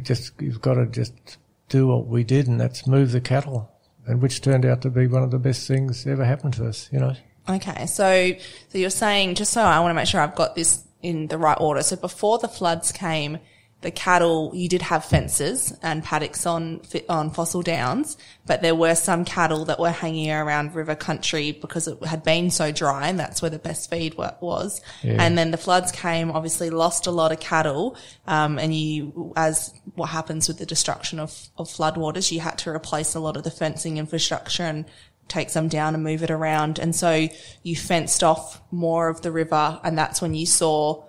[0.02, 1.38] just you've got to just
[1.70, 3.72] do what we did, and that's move the cattle,
[4.08, 6.90] and which turned out to be one of the best things ever happened to us.
[6.92, 7.16] You know.
[7.50, 8.34] Okay, so
[8.70, 11.38] so you're saying just so I want to make sure I've got this in the
[11.38, 11.82] right order.
[11.84, 13.40] So before the floods came,
[13.82, 18.16] the cattle you did have fences and paddocks on on Fossil Downs,
[18.46, 22.52] but there were some cattle that were hanging around river country because it had been
[22.52, 24.82] so dry, and that's where the best feed wa- was.
[25.20, 29.74] And then the floods came, obviously lost a lot of cattle, um, and you, as
[29.96, 33.44] what happens with the destruction of of floodwaters, you had to replace a lot of
[33.44, 34.86] the fencing infrastructure and
[35.28, 36.80] take some down and move it around.
[36.80, 37.28] And so
[37.64, 39.80] you fenced off more of the river.
[39.84, 41.04] And that's when you saw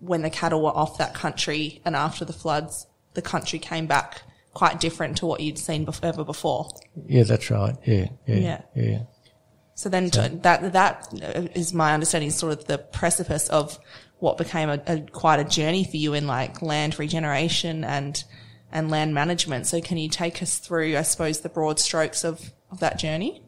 [0.00, 4.22] when the cattle were off that country and after the floods, the country came back
[4.54, 6.68] quite different to what you'd seen bef- ever before.
[7.06, 7.74] Yeah, that's right.
[7.84, 8.60] Yeah, yeah, Yeah.
[8.74, 8.98] yeah.
[9.74, 13.78] So then to, that, that is my understanding, sort of the precipice of
[14.18, 18.22] what became a, a quite a journey for you in like land regeneration and,
[18.72, 19.66] and land management.
[19.66, 23.42] So can you take us through, I suppose, the broad strokes of, of that journey?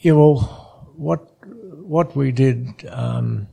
[0.00, 3.48] Yeah, well, what what we did, um,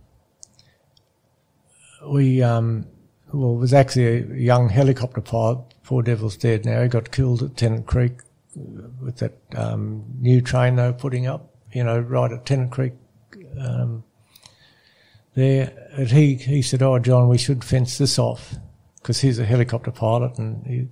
[2.05, 2.87] we um,
[3.31, 5.59] well, was actually a young helicopter pilot.
[5.83, 6.81] Poor devil's dead now.
[6.81, 8.13] He got killed at Tennant Creek
[8.53, 11.55] with that um, new train they were putting up.
[11.71, 12.93] You know, right at Tennant Creek.
[13.57, 14.03] Um,
[15.35, 18.55] there, and he he said, "Oh, John, we should fence this off
[19.01, 20.87] because he's a helicopter pilot and he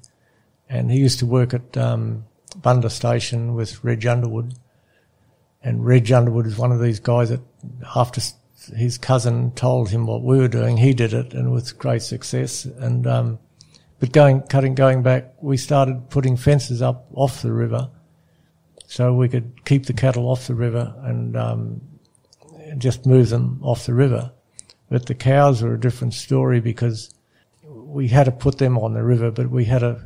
[0.70, 4.56] and he used to work at um, Bunda Station with Reg Underwood."
[5.62, 7.42] And Reg Underwood is one of these guys that
[7.96, 8.22] after
[8.76, 12.66] his cousin told him what we were doing, he did it and with great success.
[12.66, 13.40] And, um,
[14.00, 17.90] but going, cutting, going back, we started putting fences up off the river
[18.88, 21.82] so we could keep the cattle off the river and, um,
[22.78, 24.32] just move them off the river.
[24.90, 27.14] But the cows were a different story because
[27.64, 30.06] we had to put them on the river, but we had to,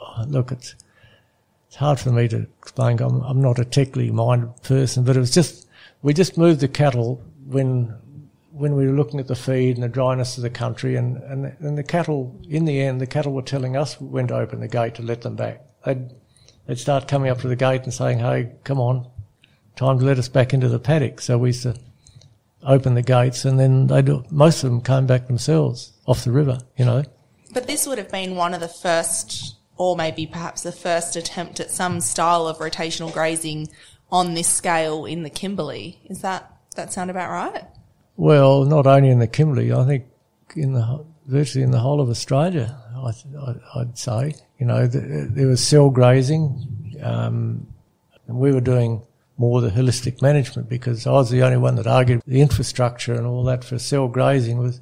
[0.00, 0.74] oh, look, it's,
[1.66, 3.00] it's hard for me to explain.
[3.00, 5.68] I'm, I'm not a technically minded person, but it was just
[6.02, 7.94] we just moved the cattle when
[8.50, 11.56] when we were looking at the feed and the dryness of the country, and and
[11.58, 14.68] and the cattle in the end, the cattle were telling us when to open the
[14.68, 15.62] gate to let them back.
[15.84, 16.10] They'd
[16.66, 19.10] they'd start coming up to the gate and saying, "Hey, come on,
[19.76, 21.74] time to let us back into the paddock." So we to
[22.62, 26.60] open the gates, and then they most of them came back themselves off the river.
[26.76, 27.02] You know.
[27.52, 31.60] But this would have been one of the first, or maybe perhaps the first attempt
[31.60, 33.68] at some style of rotational grazing
[34.10, 35.98] on this scale in the Kimberley.
[36.06, 37.64] Is that that sound about right?
[38.16, 40.04] Well, not only in the Kimberley, I think
[40.54, 42.80] in the virtually in the whole of Australia.
[42.96, 47.66] I, would say, you know, the, there was cell grazing, um,
[48.26, 49.02] and we were doing
[49.36, 53.26] more the holistic management because I was the only one that argued the infrastructure and
[53.26, 54.80] all that for cell grazing was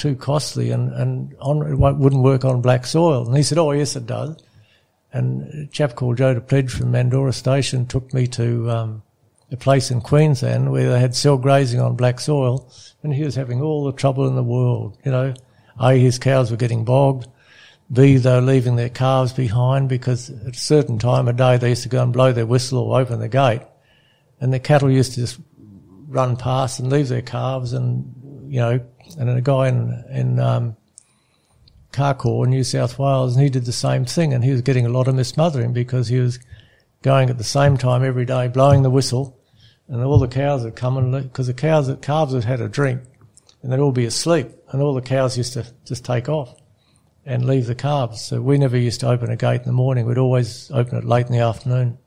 [0.00, 3.26] too costly and, and on, it wouldn't work on black soil.
[3.26, 4.42] And he said, oh, yes, it does.
[5.12, 9.02] And a chap called Joe DePledge from Mandora Station took me to um,
[9.52, 12.72] a place in Queensland where they had cell grazing on black soil,
[13.02, 14.96] and he was having all the trouble in the world.
[15.04, 15.34] You know,
[15.80, 17.26] A, his cows were getting bogged.
[17.92, 21.70] B, they were leaving their calves behind because at a certain time of day they
[21.70, 23.62] used to go and blow their whistle or open the gate.
[24.40, 25.40] And the cattle used to just
[26.06, 28.14] run past and leave their calves and,
[28.48, 28.80] you know,
[29.18, 30.76] and then a guy in, in um,
[31.96, 35.08] New South Wales, and he did the same thing, and he was getting a lot
[35.08, 36.38] of mismothering because he was
[37.02, 39.38] going at the same time every day, blowing the whistle,
[39.88, 42.68] and all the cows would come and because the cows, the calves had had a
[42.68, 43.02] drink,
[43.62, 46.54] and they'd all be asleep, and all the cows used to just take off
[47.26, 48.20] and leave the calves.
[48.22, 51.04] So we never used to open a gate in the morning; we'd always open it
[51.04, 51.98] late in the afternoon.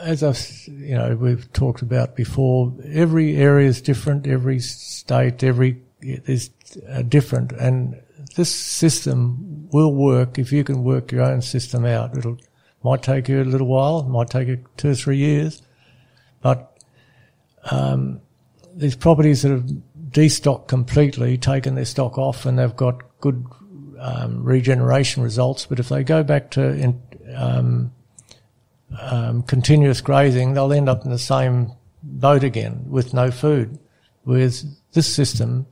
[0.00, 5.82] As I've, you know, we've talked about before, every area is different, every state, every
[6.00, 6.50] is
[6.88, 8.00] uh, different, and
[8.36, 12.16] this system will work if you can work your own system out.
[12.16, 12.38] It'll
[12.82, 15.62] might take you a little while, might take you two or three years,
[16.40, 16.76] but
[17.70, 18.20] um,
[18.74, 19.70] these properties that have
[20.10, 23.46] destocked completely, taken their stock off, and they've got good
[24.00, 25.66] um, regeneration results.
[25.66, 27.00] But if they go back to in,
[27.36, 27.92] um,
[29.00, 31.72] um continuous grazing, they'll end up in the same
[32.02, 33.78] boat again with no food.
[34.24, 35.66] Whereas this system,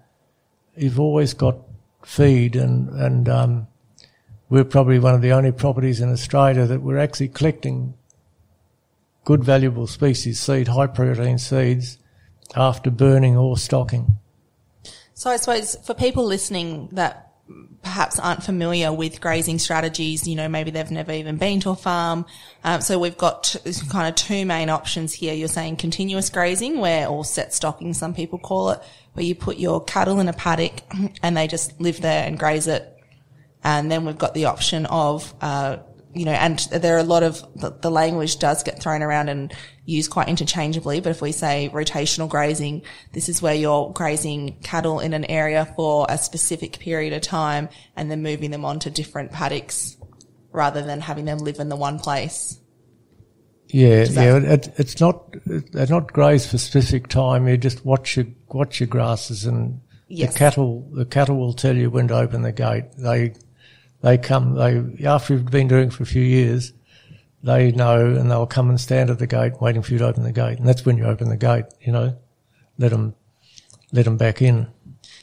[0.77, 1.57] you've always got
[2.05, 3.67] feed, and and um,
[4.49, 7.95] we're probably one of the only properties in Australia that we're actually collecting
[9.25, 11.99] good, valuable species seed, high protein seeds,
[12.57, 14.19] after burning or stocking.
[15.15, 17.30] So I suppose for people listening that
[17.83, 21.77] perhaps aren't familiar with grazing strategies, you know, maybe they've never even been to a
[21.77, 22.27] farm.
[22.63, 25.35] Um, so we've got t- kind of two main options here.
[25.35, 28.83] You're saying continuous grazing, where or set stocking, some people call it,
[29.15, 30.83] where you put your cattle in a paddock
[31.23, 32.97] and they just live there and graze it.
[33.63, 35.79] And then we've got the option of, uh,
[36.13, 39.29] you know, and there are a lot of the, the, language does get thrown around
[39.29, 39.55] and
[39.85, 41.01] used quite interchangeably.
[41.01, 42.83] But if we say rotational grazing,
[43.13, 47.69] this is where you're grazing cattle in an area for a specific period of time
[47.95, 49.97] and then moving them onto different paddocks
[50.51, 52.59] rather than having them live in the one place.
[53.69, 54.37] Yeah, yeah.
[54.37, 57.47] It, it's not they're not grazed for specific time.
[57.47, 60.33] You just watch your watch your grasses, and yes.
[60.33, 62.87] the cattle the cattle will tell you when to open the gate.
[62.99, 63.35] They
[64.03, 66.73] they come they after you've been doing it for a few years,
[67.43, 70.23] they know, and they'll come and stand at the gate waiting for you to open
[70.23, 71.67] the gate, and that's when you open the gate.
[71.81, 72.19] You know,
[72.79, 73.15] let them
[73.93, 74.69] let them back in.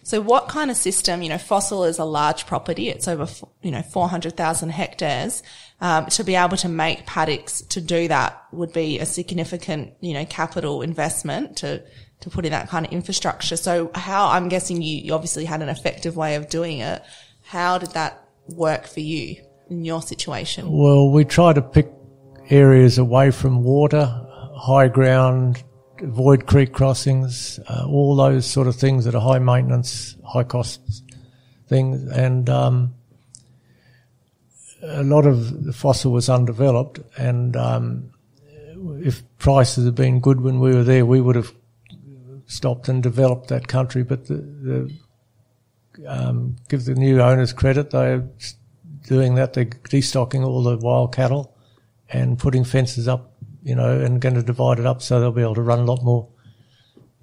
[0.07, 2.88] So what kind of system, you know, Fossil is a large property.
[2.88, 3.28] It's over,
[3.61, 5.43] you know, 400,000 hectares.
[5.82, 10.13] Um, to be able to make paddocks to do that would be a significant, you
[10.13, 11.84] know, capital investment to,
[12.21, 13.57] to put in that kind of infrastructure.
[13.57, 17.03] So how, I'm guessing you, you obviously had an effective way of doing it.
[17.43, 19.37] How did that work for you
[19.69, 20.71] in your situation?
[20.71, 21.91] Well, we try to pick
[22.49, 24.05] areas away from water,
[24.55, 25.63] high ground,
[25.99, 31.03] avoid creek crossings, uh, all those sort of things that are high maintenance, high cost
[31.67, 32.09] things.
[32.11, 32.95] And um,
[34.83, 36.99] a lot of the fossil was undeveloped.
[37.17, 38.11] And um,
[39.03, 41.53] if prices had been good when we were there, we would have
[42.45, 44.03] stopped and developed that country.
[44.03, 44.97] But the, the
[46.05, 48.27] um, give the new owners credit, they're
[49.07, 49.53] doing that.
[49.53, 51.55] They're destocking all the wild cattle
[52.09, 53.37] and putting fences up
[53.67, 55.83] you know, and going to divide it up so they'll be able to run a
[55.83, 56.29] lot more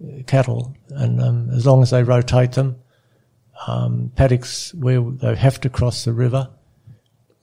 [0.04, 0.76] uh, cattle.
[0.90, 2.76] And um, as long as they rotate them,
[3.66, 6.50] um, paddocks where they have to cross the river,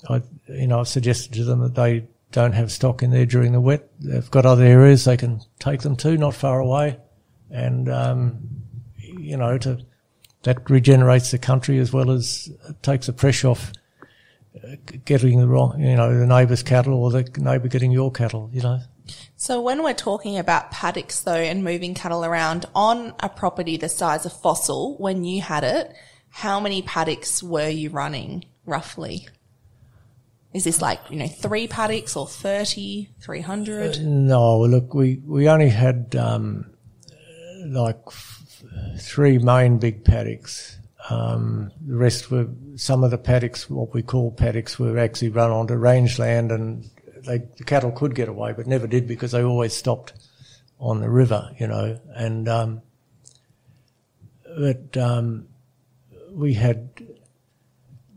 [0.08, 3.54] I, you know, I've suggested to them that they don't have stock in there during
[3.54, 3.90] the wet.
[4.00, 7.00] They've got other areas they can take them to, not far away,
[7.50, 8.50] and um,
[8.98, 9.84] you know, to
[10.44, 13.72] that regenerates the country as well as takes the pressure off
[14.56, 14.76] uh,
[15.06, 18.62] getting the wrong, you know, the neighbour's cattle or the neighbour getting your cattle, you
[18.62, 18.80] know.
[19.36, 23.90] So when we're talking about paddocks though and moving cattle around on a property the
[23.90, 25.94] size of Fossil, when you had it,
[26.30, 29.28] how many paddocks were you running roughly?
[30.54, 33.96] Is this like, you know, three paddocks or 30, 300?
[33.96, 36.66] Uh, no, look, we, we only had, um,
[37.66, 38.10] like
[38.98, 40.78] three main big paddocks.
[41.10, 45.52] Um, the rest were, some of the paddocks, what we call paddocks, were actually run
[45.52, 46.90] onto rangeland and
[47.26, 50.14] they, the cattle could get away, but never did because they always stopped
[50.80, 52.00] on the river, you know.
[52.16, 52.82] And um,
[54.58, 55.48] but um,
[56.32, 56.90] we had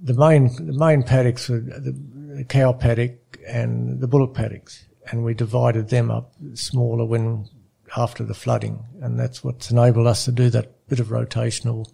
[0.02, 1.94] the main the main paddocks were the,
[2.36, 7.48] the cow paddock and the bullock paddocks, and we divided them up smaller when
[7.96, 11.90] after the flooding, and that's what's enabled us to do that bit of rotational,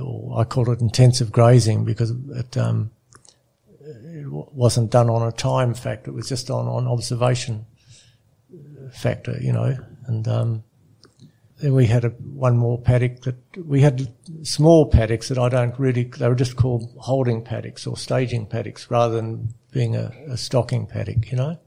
[0.00, 2.90] or I call it intensive grazing because it, um,
[3.80, 7.66] it wasn't done on a time factor; it was just on on observation
[8.92, 9.76] factor, you know,
[10.06, 10.28] and.
[10.28, 10.64] Um,
[11.58, 15.78] then we had a, one more paddock that we had small paddocks that I don't
[15.78, 20.36] really, they were just called holding paddocks or staging paddocks rather than being a, a
[20.36, 21.58] stocking paddock, you know,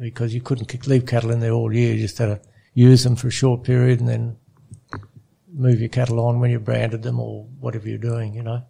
[0.00, 1.94] because you couldn't leave cattle in there all year.
[1.94, 2.40] You just had to
[2.74, 4.36] use them for a short period and then
[5.52, 8.62] move your cattle on when you branded them or whatever you're doing, you know.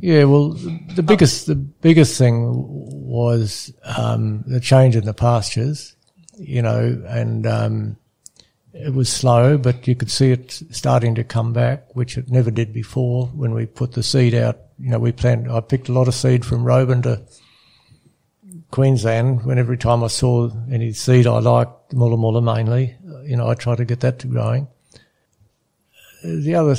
[0.00, 5.94] Yeah, well, the biggest the biggest thing was um, the change in the pastures,
[6.38, 7.96] you know, and um,
[8.72, 12.50] it was slow, but you could see it starting to come back, which it never
[12.50, 13.26] did before.
[13.26, 15.52] When we put the seed out, you know, we planted.
[15.52, 17.22] I picked a lot of seed from Roebourne to
[18.74, 19.44] Queensland.
[19.44, 23.54] When every time I saw any seed I liked, mulla mulla mainly, you know, I
[23.54, 24.66] tried to get that to growing.
[26.24, 26.74] The other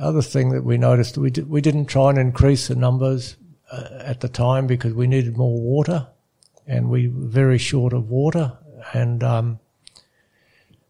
[0.00, 3.36] other thing that we noticed, we did, we didn't try and increase the numbers
[3.72, 6.06] uh, at the time because we needed more water,
[6.68, 8.56] and we were very short of water,
[8.92, 9.58] and um,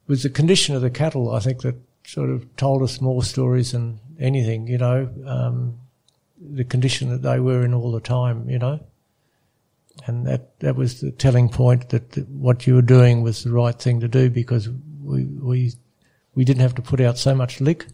[0.08, 3.72] was the condition of the cattle, I think, that sort of told us more stories
[3.72, 5.78] than anything, you know, um,
[6.38, 8.80] the condition that they were in all the time, you know.
[10.06, 13.52] And that, that was the telling point that, that what you were doing was the
[13.52, 14.68] right thing to do because
[15.02, 15.72] we, we,
[16.34, 17.86] we didn't have to put out so much lick.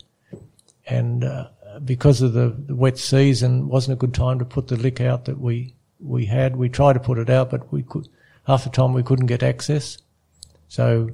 [0.86, 1.48] And, uh,
[1.84, 5.26] because of the, the wet season, wasn't a good time to put the lick out
[5.26, 6.56] that we, we had.
[6.56, 8.08] We tried to put it out, but we could,
[8.46, 9.98] half the time we couldn't get access.
[10.68, 11.10] So,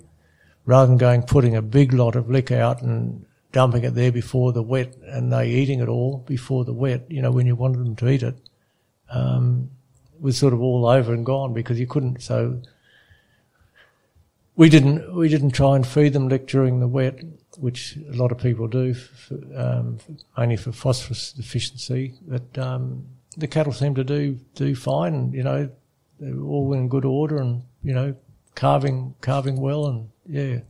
[0.65, 4.53] rather than going putting a big lot of lick out and dumping it there before
[4.53, 7.79] the wet and they eating it all before the wet, you know, when you wanted
[7.79, 8.37] them to eat it,
[9.11, 9.71] um,
[10.23, 12.23] was sort of all over and gone because you couldn't.
[12.23, 12.63] So
[14.57, 17.21] we didn't we didn't try and feed them lick during the wet,
[17.59, 19.99] which a lot of people do, for, um,
[20.37, 22.15] only for phosphorus deficiency.
[22.27, 23.07] But um,
[23.37, 25.69] the cattle seemed to do do fine, you know
[26.21, 28.15] they were all in good order, and you know
[28.55, 30.61] carving carving well and yeah.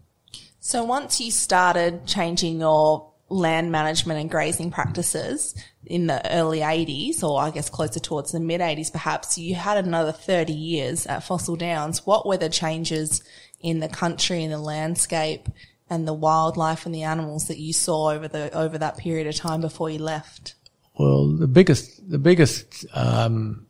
[0.61, 5.55] So once you started changing your land management and grazing practices
[5.87, 9.79] in the early 80s, or I guess closer towards the mid 80s perhaps, you had
[9.79, 12.07] another 30 years at Fossil Downs.
[12.07, 13.23] What were the changes
[13.61, 15.49] in the country and the landscape
[15.89, 19.35] and the wildlife and the animals that you saw over the over that period of
[19.35, 20.55] time before you left?
[20.99, 23.67] Well, the biggest the biggest um,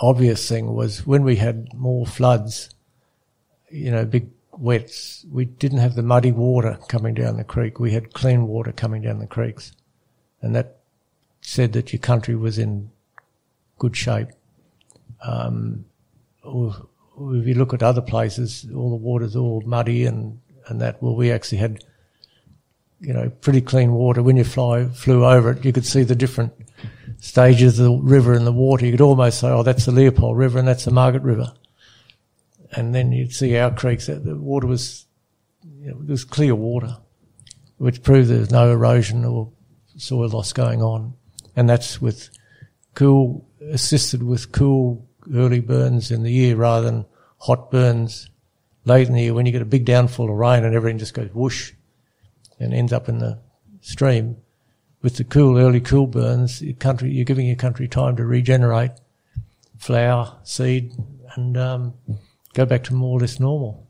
[0.00, 2.70] obvious thing was when we had more floods,
[3.70, 7.78] you know, big wets, we didn't have the muddy water coming down the creek.
[7.78, 9.72] We had clean water coming down the creeks.
[10.40, 10.80] And that
[11.40, 12.90] said that your country was in
[13.78, 14.28] good shape.
[15.22, 15.84] Um,
[16.44, 21.02] if you look at other places, all the water's all muddy and, and that.
[21.02, 21.84] Well, we actually had,
[23.00, 24.22] you know, pretty clean water.
[24.22, 26.52] When you fly, flew over it, you could see the different
[27.18, 28.84] stages of the river and the water.
[28.84, 31.52] You could almost say, oh, that's the Leopold River and that's the Margaret River
[32.76, 34.06] and then you'd see our creeks.
[34.06, 35.06] The water was,
[35.80, 36.98] you know, it was clear water,
[37.78, 39.50] which proved there was no erosion or
[39.96, 41.14] soil loss going on,
[41.56, 42.30] and that's with
[42.94, 47.06] cool assisted with cool early burns in the year rather than
[47.38, 48.30] hot burns
[48.84, 51.14] late in the year when you get a big downfall of rain and everything just
[51.14, 51.72] goes whoosh
[52.60, 53.38] and ends up in the
[53.80, 54.36] stream.
[55.02, 58.92] With the cool early cool burns, your country you're giving your country time to regenerate,
[59.78, 60.92] flower, seed,
[61.34, 61.94] and um,
[62.56, 63.86] go back to more or less normal.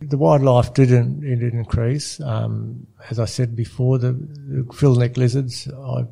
[0.00, 2.20] The wildlife did, in, did increase.
[2.20, 6.04] Um, as I said before, the, the frillneck lizards, I,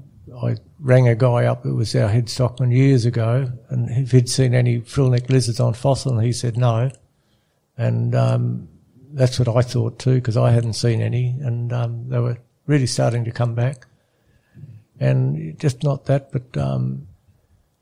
[0.42, 4.30] I rang a guy up who was our head stockman years ago, and if he'd
[4.30, 6.90] seen any frill neck lizards on fossil, and he said no.
[7.76, 8.68] And um,
[9.12, 12.86] that's what I thought too, because I hadn't seen any, and um, they were really
[12.86, 13.86] starting to come back.
[15.00, 17.08] And just not that, but um,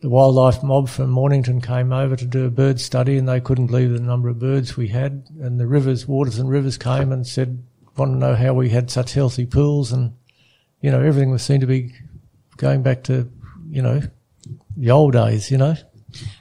[0.03, 3.69] the wildlife mob from Mornington came over to do a bird study and they couldn't
[3.69, 5.25] believe the number of birds we had.
[5.41, 7.63] And the rivers, waters and rivers came and said,
[7.97, 10.13] want to know how we had such healthy pools and,
[10.81, 11.95] you know, everything was seemed to be
[12.57, 13.31] going back to,
[13.71, 14.01] you know,
[14.77, 15.77] the old days, you know.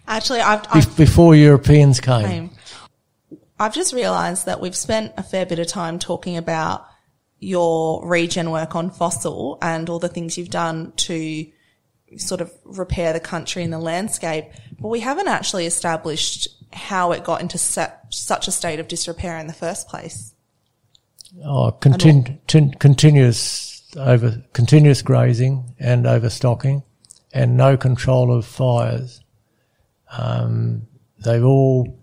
[0.07, 2.49] Actually, I've, I've before Europeans came.
[3.59, 6.87] I've just realised that we've spent a fair bit of time talking about
[7.37, 11.45] your regen work on fossil and all the things you've done to
[12.17, 14.45] sort of repair the country and the landscape,
[14.79, 19.47] but we haven't actually established how it got into such a state of disrepair in
[19.47, 20.33] the first place.
[21.43, 26.83] Oh, continu- tin- continuous over continuous grazing and overstocking,
[27.33, 29.21] and no control of fires.
[30.11, 30.87] Um,
[31.23, 31.99] they all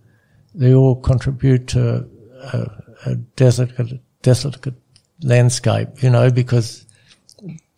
[0.55, 2.09] they all contribute to
[2.53, 2.71] a,
[3.07, 4.75] a desolate, desolate
[5.23, 6.03] landscape.
[6.03, 6.87] You know, because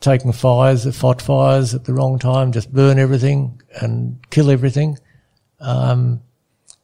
[0.01, 4.99] taking fires, fought fires at the wrong time, just burn everything and kill everything.
[5.61, 6.23] Um,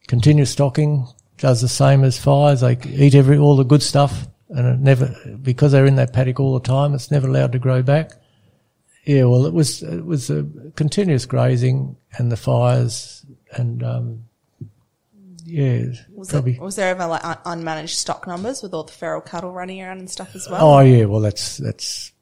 [0.07, 1.07] continuous stocking
[1.39, 2.61] does the same as fires.
[2.61, 6.41] They eat every all the good stuff and it never because they're in that paddock
[6.41, 6.95] all the time.
[6.95, 8.13] It's never allowed to grow back.
[9.05, 14.25] Yeah, well, it was it was a continuous grazing and the fires and um,
[15.45, 15.85] yeah.
[16.13, 19.53] Was, it, was there ever like un- unmanaged stock numbers with all the feral cattle
[19.53, 20.65] running around and stuff as well?
[20.65, 22.13] Oh yeah, well that's that's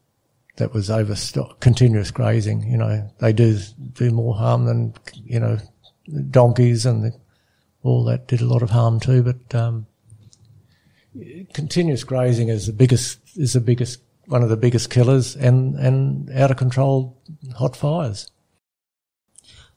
[0.57, 2.63] that was overstock continuous grazing.
[2.71, 3.59] You know, they do
[3.93, 5.59] do more harm than you know
[6.31, 7.13] donkeys and the,
[7.83, 9.23] all that did a lot of harm too.
[9.23, 9.87] But um,
[11.53, 16.31] continuous grazing is the biggest is the biggest one of the biggest killers and and
[16.31, 17.21] out of control
[17.57, 18.31] hot fires.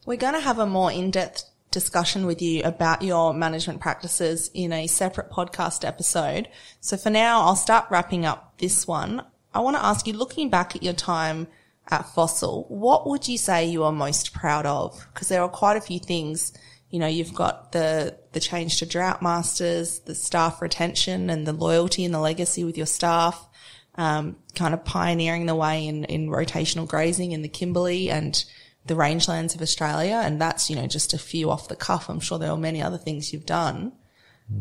[0.05, 4.49] We're going to have a more in depth discussion with you about your management practices
[4.53, 6.47] in a separate podcast episode.
[6.79, 9.21] So for now, I'll start wrapping up this one.
[9.53, 11.47] I want to ask you, looking back at your time
[11.89, 15.07] at Fossil, what would you say you are most proud of?
[15.13, 16.53] Because there are quite a few things
[16.89, 21.53] you know, you've got the, the change to drought masters, the staff retention and the
[21.53, 23.47] loyalty and the legacy with your staff,
[23.95, 28.45] um, kind of pioneering the way in, in rotational grazing in the Kimberley and
[28.85, 30.21] the rangelands of Australia.
[30.23, 32.09] And that's, you know, just a few off the cuff.
[32.09, 33.91] I'm sure there are many other things you've done,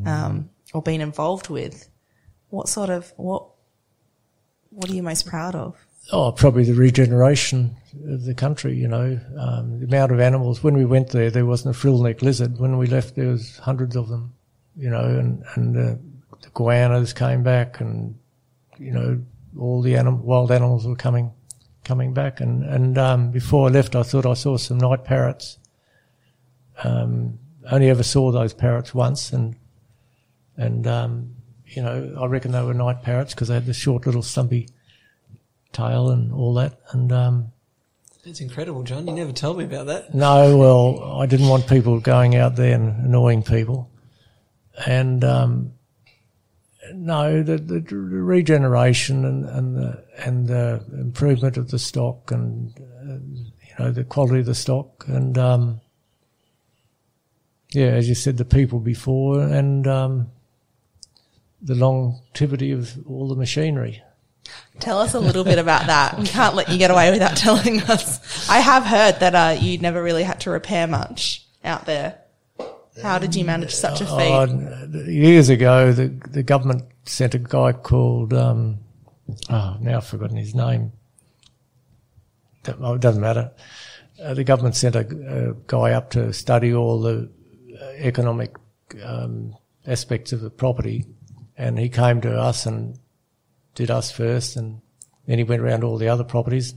[0.05, 1.89] um, or been involved with.
[2.49, 3.47] What sort of, what,
[4.77, 5.75] what are you most proud of?
[6.13, 7.75] Oh, probably the regeneration
[8.09, 10.63] of the country, you know, um, the amount of animals.
[10.63, 12.59] When we went there, there wasn't a frill-neck lizard.
[12.59, 14.35] When we left, there was hundreds of them,
[14.77, 15.97] you know, and, and uh,
[16.43, 18.17] the goannas came back and,
[18.77, 19.21] you know,
[19.59, 21.33] all the anim- wild animals were coming,
[21.85, 22.41] coming back.
[22.41, 25.59] And, and, um, before I left, I thought I saw some night parrots.
[26.85, 27.39] Um,
[27.71, 29.57] only ever saw those parrots once and,
[30.57, 31.35] and, um,
[31.67, 34.69] you know, I reckon they were night parrots because they had the short little stumpy
[35.73, 36.81] tail and all that.
[36.91, 37.53] And, um,
[38.25, 39.07] it's incredible, John.
[39.07, 40.13] You never told me about that.
[40.13, 43.89] No, well, I didn't want people going out there and annoying people.
[44.85, 45.73] And, um,
[46.93, 53.15] no, the, the, regeneration and, and the and the improvement of the stock and uh,
[53.67, 55.81] you know the quality of the stock and um,
[57.73, 60.31] yeah, as you said, the people before and um,
[61.67, 64.03] the longevity of all the machinery.
[64.79, 66.19] Tell us a little bit about that.
[66.19, 68.49] We can't let you get away without telling us.
[68.49, 72.21] I have heard that uh, you never really had to repair much out there.
[73.03, 74.33] How did you manage such a feat?
[74.33, 78.79] Uh, years ago, the the government sent a guy called um,
[79.51, 80.93] oh now I've forgotten his name.
[82.67, 83.53] It doesn't matter.
[84.23, 87.31] Uh, the government sent a, a, guy up to study all the
[87.81, 88.57] uh, economic
[89.05, 89.55] um,
[89.87, 91.05] aspects of the property,
[91.57, 92.99] and he came to us and
[93.75, 94.81] did us first, and
[95.27, 96.75] then he went around all the other properties.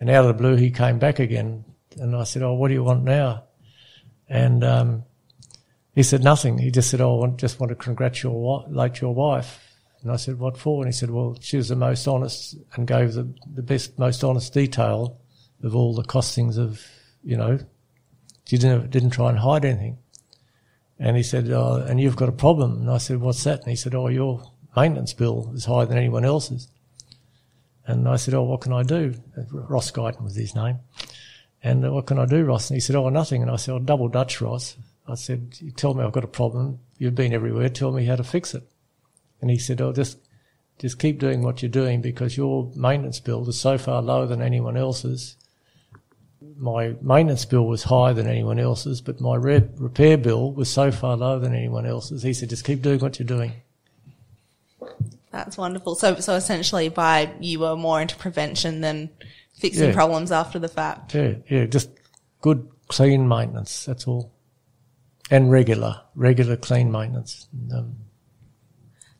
[0.00, 1.64] And out of the blue, he came back again,
[1.98, 3.44] and I said, "Oh, what do you want now?"
[4.28, 5.04] And um,
[5.94, 6.58] he said nothing.
[6.58, 9.60] He just said, "Oh, I just want to congratulate your wife."
[10.02, 12.86] And I said, "What for?" And he said, "Well, she was the most honest and
[12.86, 15.18] gave the the best, most honest detail
[15.62, 16.84] of all the costings of,
[17.22, 17.58] you know,
[18.44, 19.98] she didn't didn't try and hide anything."
[20.98, 23.70] And he said, oh, "And you've got a problem." And I said, "What's that?" And
[23.70, 24.42] he said, "Oh, you're."
[24.76, 26.68] maintenance bill is higher than anyone else's.
[27.86, 29.14] And I said, Oh, what can I do?
[29.50, 30.78] Ross Guyton was his name.
[31.62, 32.70] And uh, what can I do, Ross?
[32.70, 33.42] And he said, Oh, nothing.
[33.42, 34.76] And I said, Oh, double Dutch, Ross.
[35.06, 36.80] I said, You tell me I've got a problem.
[36.98, 37.68] You've been everywhere.
[37.68, 38.64] Tell me how to fix it.
[39.40, 40.18] And he said, Oh, just,
[40.78, 44.42] just keep doing what you're doing because your maintenance bill is so far lower than
[44.42, 45.36] anyone else's.
[46.56, 51.16] My maintenance bill was higher than anyone else's, but my repair bill was so far
[51.16, 52.22] lower than anyone else's.
[52.22, 53.52] He said, just keep doing what you're doing.
[55.30, 55.96] That's wonderful.
[55.96, 59.10] So, so essentially, by you were more into prevention than
[59.56, 59.94] fixing yeah.
[59.94, 61.12] problems after the fact.
[61.12, 61.90] Yeah, yeah, just
[62.40, 63.84] good, clean maintenance.
[63.84, 64.32] That's all,
[65.30, 67.48] and regular, regular clean maintenance.
[67.74, 67.96] Um,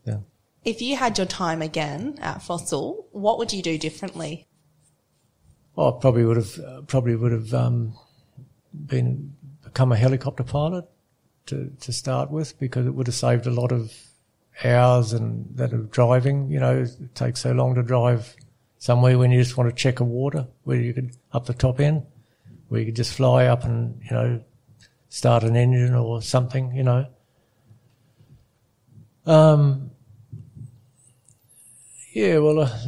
[0.05, 0.19] yeah.
[0.65, 4.47] If you had your time again at Fossil, what would you do differently?
[5.77, 7.95] Oh, I probably would have probably would have um,
[8.73, 10.85] been become a helicopter pilot
[11.47, 13.93] to to start with because it would have saved a lot of
[14.63, 16.49] hours and that of driving.
[16.51, 18.37] You know, it takes so long to drive
[18.79, 21.81] somewhere when you just want to check a water, where you could up the top
[21.81, 22.05] end,
[22.69, 24.41] where you could just fly up and you know
[25.09, 27.07] start an engine or something, you know.
[29.27, 29.91] Um,
[32.13, 32.79] yeah, well, uh,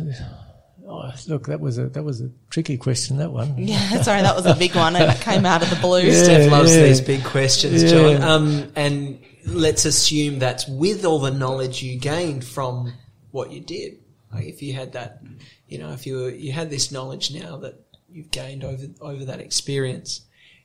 [0.88, 3.16] oh, look, that was a that was a tricky question.
[3.18, 3.54] That one.
[3.58, 6.02] Yeah, sorry, that was a big one and it came out of the blue.
[6.02, 6.22] Yeah.
[6.22, 7.90] Steph loves these big questions, Yeah.
[8.18, 8.22] John.
[8.22, 12.92] Um, and let's assume that's with all the knowledge you gained from
[13.30, 13.98] what you did.
[14.32, 15.22] Like if you had that,
[15.68, 17.80] you know, if you were, you had this knowledge now that
[18.10, 20.22] you've gained over over that experience,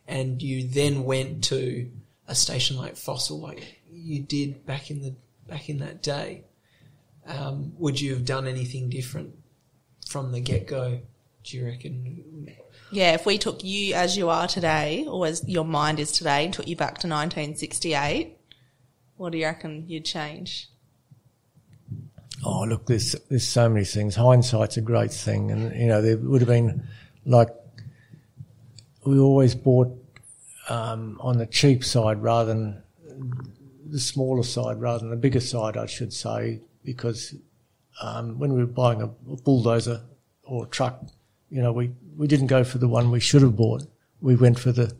[0.07, 1.89] and you then went to
[2.27, 5.15] a station like Fossil, like you did back in the
[5.47, 6.43] back in that day,
[7.25, 9.35] um, would you have done anything different
[10.11, 10.99] from the get go?
[11.43, 12.53] Do you reckon?
[12.91, 16.45] Yeah, if we took you as you are today, or as your mind is today,
[16.45, 18.37] and took you back to 1968,
[19.17, 20.69] what do you reckon you'd change?
[22.43, 24.15] Oh, look, there's there's so many things.
[24.15, 26.87] Hindsight's a great thing, and you know there would have been
[27.25, 27.49] like
[29.05, 29.97] we always bought
[30.69, 32.83] um, on the cheap side rather than
[33.87, 37.35] the smaller side, rather than the bigger side, I should say, because
[38.01, 40.01] um, when we were buying a bulldozer
[40.43, 41.03] or a truck,
[41.49, 43.83] you know, we, we didn't go for the one we should have bought.
[44.21, 44.95] We went for the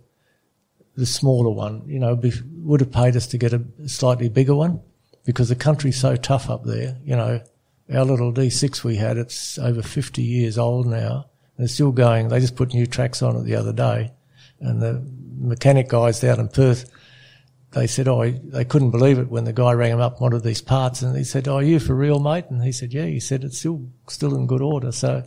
[0.96, 1.84] the smaller one.
[1.88, 4.82] You know, be, would have paid us to get a slightly bigger one
[5.26, 6.98] because the country's so tough up there.
[7.04, 7.42] You know,
[7.94, 12.28] our little D6 we had, it's over 50 years old now and it's still going.
[12.28, 14.12] They just put new tracks on it the other day
[14.60, 15.04] and the
[15.38, 16.90] mechanic guys down in Perth,
[17.74, 20.62] they said, oh, they couldn't believe it when the guy rang him up, wanted these
[20.62, 22.46] parts and he said, oh, are you for real, mate?
[22.50, 24.92] And he said, yeah, he said, it's still, still in good order.
[24.92, 25.24] So,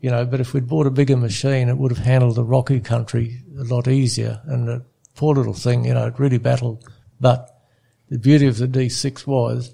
[0.00, 2.80] you know, but if we'd bought a bigger machine, it would have handled the rocky
[2.80, 4.40] country a lot easier.
[4.46, 4.84] And the
[5.14, 6.84] poor little thing, you know, it really battled.
[7.20, 7.56] But
[8.08, 9.72] the beauty of the D6 was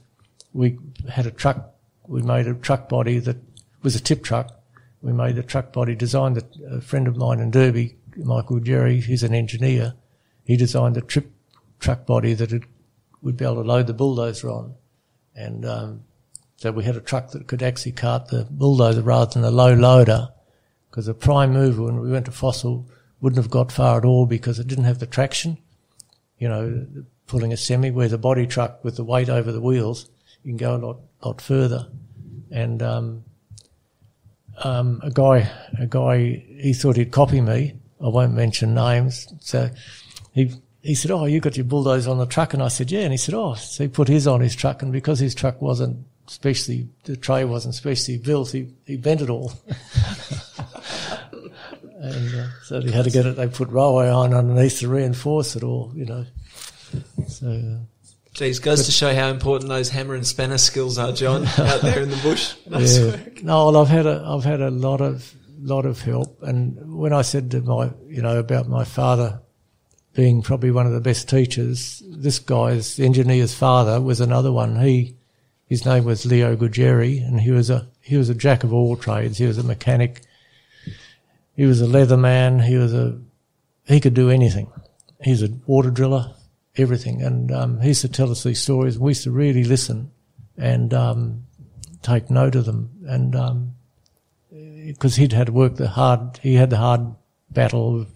[0.52, 0.78] we
[1.08, 1.74] had a truck,
[2.06, 3.36] we made a truck body that
[3.82, 4.54] was a tip truck.
[5.00, 9.02] We made the truck body, designed it, a friend of mine in Derby, Michael Gugeri,
[9.02, 9.94] he's an engineer.
[10.44, 11.30] He designed a trip
[11.80, 12.62] truck body that it
[13.22, 14.74] would be able to load the bulldozer on.
[15.34, 16.04] And, um,
[16.56, 19.74] so we had a truck that could actually cart the bulldozer rather than a low
[19.74, 20.28] loader
[20.90, 22.88] because the prime mover when we went to Fossil
[23.20, 25.58] wouldn't have got far at all because it didn't have the traction.
[26.38, 26.86] You know,
[27.26, 30.08] pulling a semi where the body truck with the weight over the wheels,
[30.42, 31.88] you can go a lot, lot further.
[32.50, 33.24] And, um,
[34.64, 37.74] um, a guy, a guy, he thought he'd copy me.
[38.04, 39.32] I won't mention names.
[39.40, 39.70] So
[40.32, 40.52] he,
[40.88, 42.54] he said, Oh, you got your bulldozer on the truck?
[42.54, 43.00] And I said, Yeah.
[43.00, 44.80] And he said, Oh, so he put his on his truck.
[44.80, 49.28] And because his truck wasn't specially, the tray wasn't specially built, he, he bent it
[49.28, 49.52] all.
[52.00, 55.56] and uh, so he had to get it, they put railway iron underneath to reinforce
[55.56, 56.24] it all, you know.
[57.26, 57.80] So, uh,
[58.32, 62.00] Geez, goes to show how important those hammer and spanner skills are, John, out there
[62.00, 62.54] in the bush.
[62.66, 63.08] Nice yeah.
[63.08, 63.42] work.
[63.42, 66.42] No, well, I've had a, I've had a lot of, lot of help.
[66.42, 69.42] And when I said to my, you know, about my father
[70.18, 74.74] being probably one of the best teachers, this guy's engineer's father was another one.
[74.80, 75.14] He,
[75.66, 78.96] his name was Leo Gugeri and he was a, he was a jack of all
[78.96, 79.38] trades.
[79.38, 80.22] He was a mechanic.
[81.54, 82.64] He was a leatherman.
[82.66, 83.16] He was a,
[83.86, 84.72] he could do anything.
[85.22, 86.34] He's a water driller,
[86.74, 87.22] everything.
[87.22, 88.96] And, um, he used to tell us these stories.
[88.96, 90.10] And We used to really listen
[90.56, 91.46] and, um,
[92.02, 92.90] take note of them.
[93.06, 93.74] And, um,
[94.50, 97.14] because he'd had to work the hard, he had the hard
[97.52, 98.08] battle of,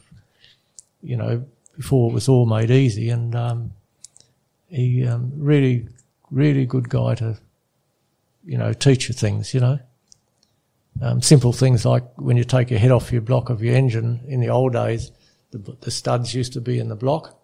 [1.00, 1.44] you know,
[1.82, 3.10] before it was all made easy.
[3.10, 3.72] And, um,
[4.68, 5.88] he, um, really,
[6.30, 7.38] really good guy to,
[8.44, 9.78] you know, teach you things, you know.
[11.00, 14.20] Um, simple things like when you take your head off your block of your engine
[14.28, 15.10] in the old days,
[15.50, 17.36] the, the studs used to be in the block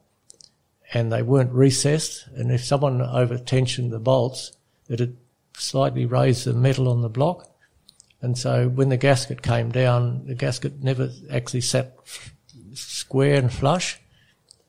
[0.95, 2.29] and they weren't recessed.
[2.37, 4.53] And if someone over tensioned the bolts,
[4.89, 5.17] it'd
[5.57, 7.51] slightly raise the metal on the block.
[8.23, 11.97] And so when the gasket came down, the gasket never actually sat
[12.75, 14.01] square and flush.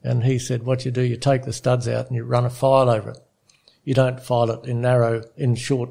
[0.04, 2.50] And he said, what you do, you take the studs out and you run a
[2.50, 3.18] file over it.
[3.84, 5.90] You don't file it in narrow, in short.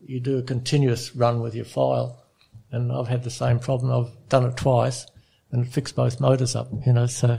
[0.00, 2.24] You do a continuous run with your file.
[2.70, 3.92] And I've had the same problem.
[3.92, 5.06] I've done it twice
[5.50, 7.38] and fixed both motors up, you know, so,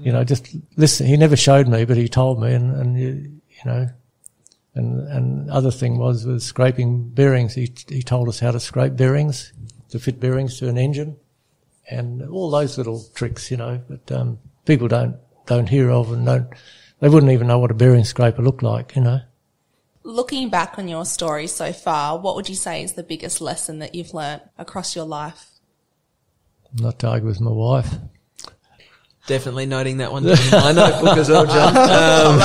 [0.00, 1.06] you know, just listen.
[1.06, 3.88] He never showed me, but he told me and, and you, you know,
[4.74, 7.54] and, and other thing was, with scraping bearings.
[7.54, 9.52] He, he told us how to scrape bearings,
[9.90, 11.16] to fit bearings to an engine
[11.90, 14.38] and all those little tricks, you know, but, um,
[14.68, 15.16] people don't,
[15.46, 16.46] don't hear of and don't,
[17.00, 19.20] they wouldn't even know what a bearing scraper looked like, you know.
[20.04, 23.80] Looking back on your story so far, what would you say is the biggest lesson
[23.80, 25.48] that you've learnt across your life?
[26.74, 27.92] Not to argue with my wife.
[29.26, 31.74] Definitely noting that one down in my notebook as well, John.
[31.76, 32.38] Um,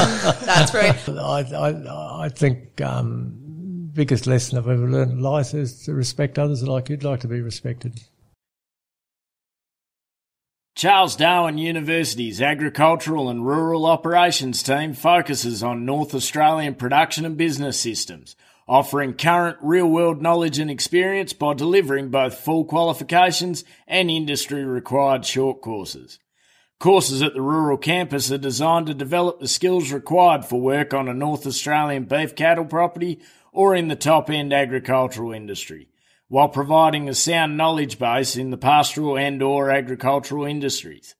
[0.45, 1.09] That's right.
[1.09, 6.39] I, I, I think um, biggest lesson I've ever learned in life is to respect
[6.39, 8.01] others like you'd like to be respected.
[10.75, 17.79] Charles Darwin University's Agricultural and Rural Operations team focuses on North Australian production and business
[17.79, 18.35] systems,
[18.67, 25.23] offering current real world knowledge and experience by delivering both full qualifications and industry required
[25.25, 26.17] short courses.
[26.79, 31.07] Courses at the rural campus are designed to develop the skills required for work on
[31.07, 33.19] a North Australian beef cattle property
[33.51, 35.87] or in the top end agricultural industry
[36.33, 41.13] while providing a sound knowledge base in the pastoral and or agricultural industries.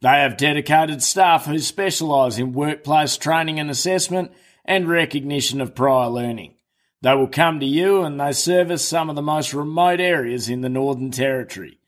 [0.00, 4.32] They have dedicated staff who specialise in workplace training and assessment
[4.64, 6.54] and recognition of prior learning.
[7.02, 10.62] They will come to you and they service some of the most remote areas in
[10.62, 11.78] the Northern Territory.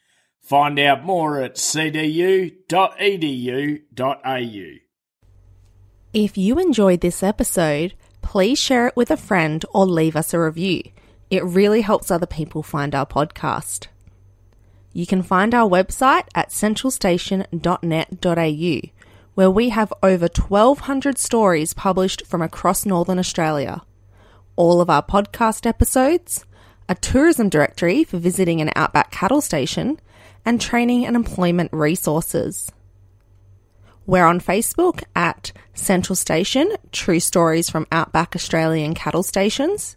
[0.43, 2.53] Find out more at cdu.edu.au.
[6.13, 10.39] If you enjoyed this episode, please share it with a friend or leave us a
[10.39, 10.83] review.
[11.33, 13.87] It really helps other people find our podcast.
[14.93, 18.91] You can find our website at centralstation.net.au,
[19.33, 23.81] where we have over 1,200 stories published from across Northern Australia.
[24.57, 26.45] All of our podcast episodes,
[26.87, 29.99] a tourism directory for visiting an outback cattle station,
[30.45, 32.71] and training and employment resources.
[34.05, 39.97] We're on Facebook at Central Station True Stories from Outback Australian Cattle Stations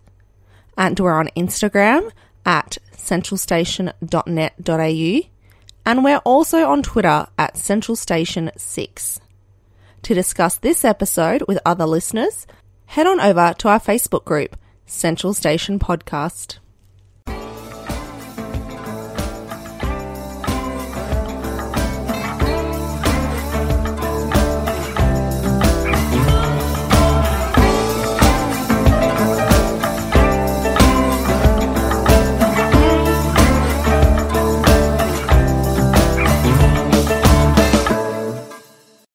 [0.78, 2.12] and we're on Instagram
[2.46, 5.30] at centralstation.net.au
[5.86, 9.20] and we're also on Twitter at centralstation6.
[10.02, 12.46] To discuss this episode with other listeners,
[12.88, 16.58] head on over to our Facebook group, Central Station Podcast.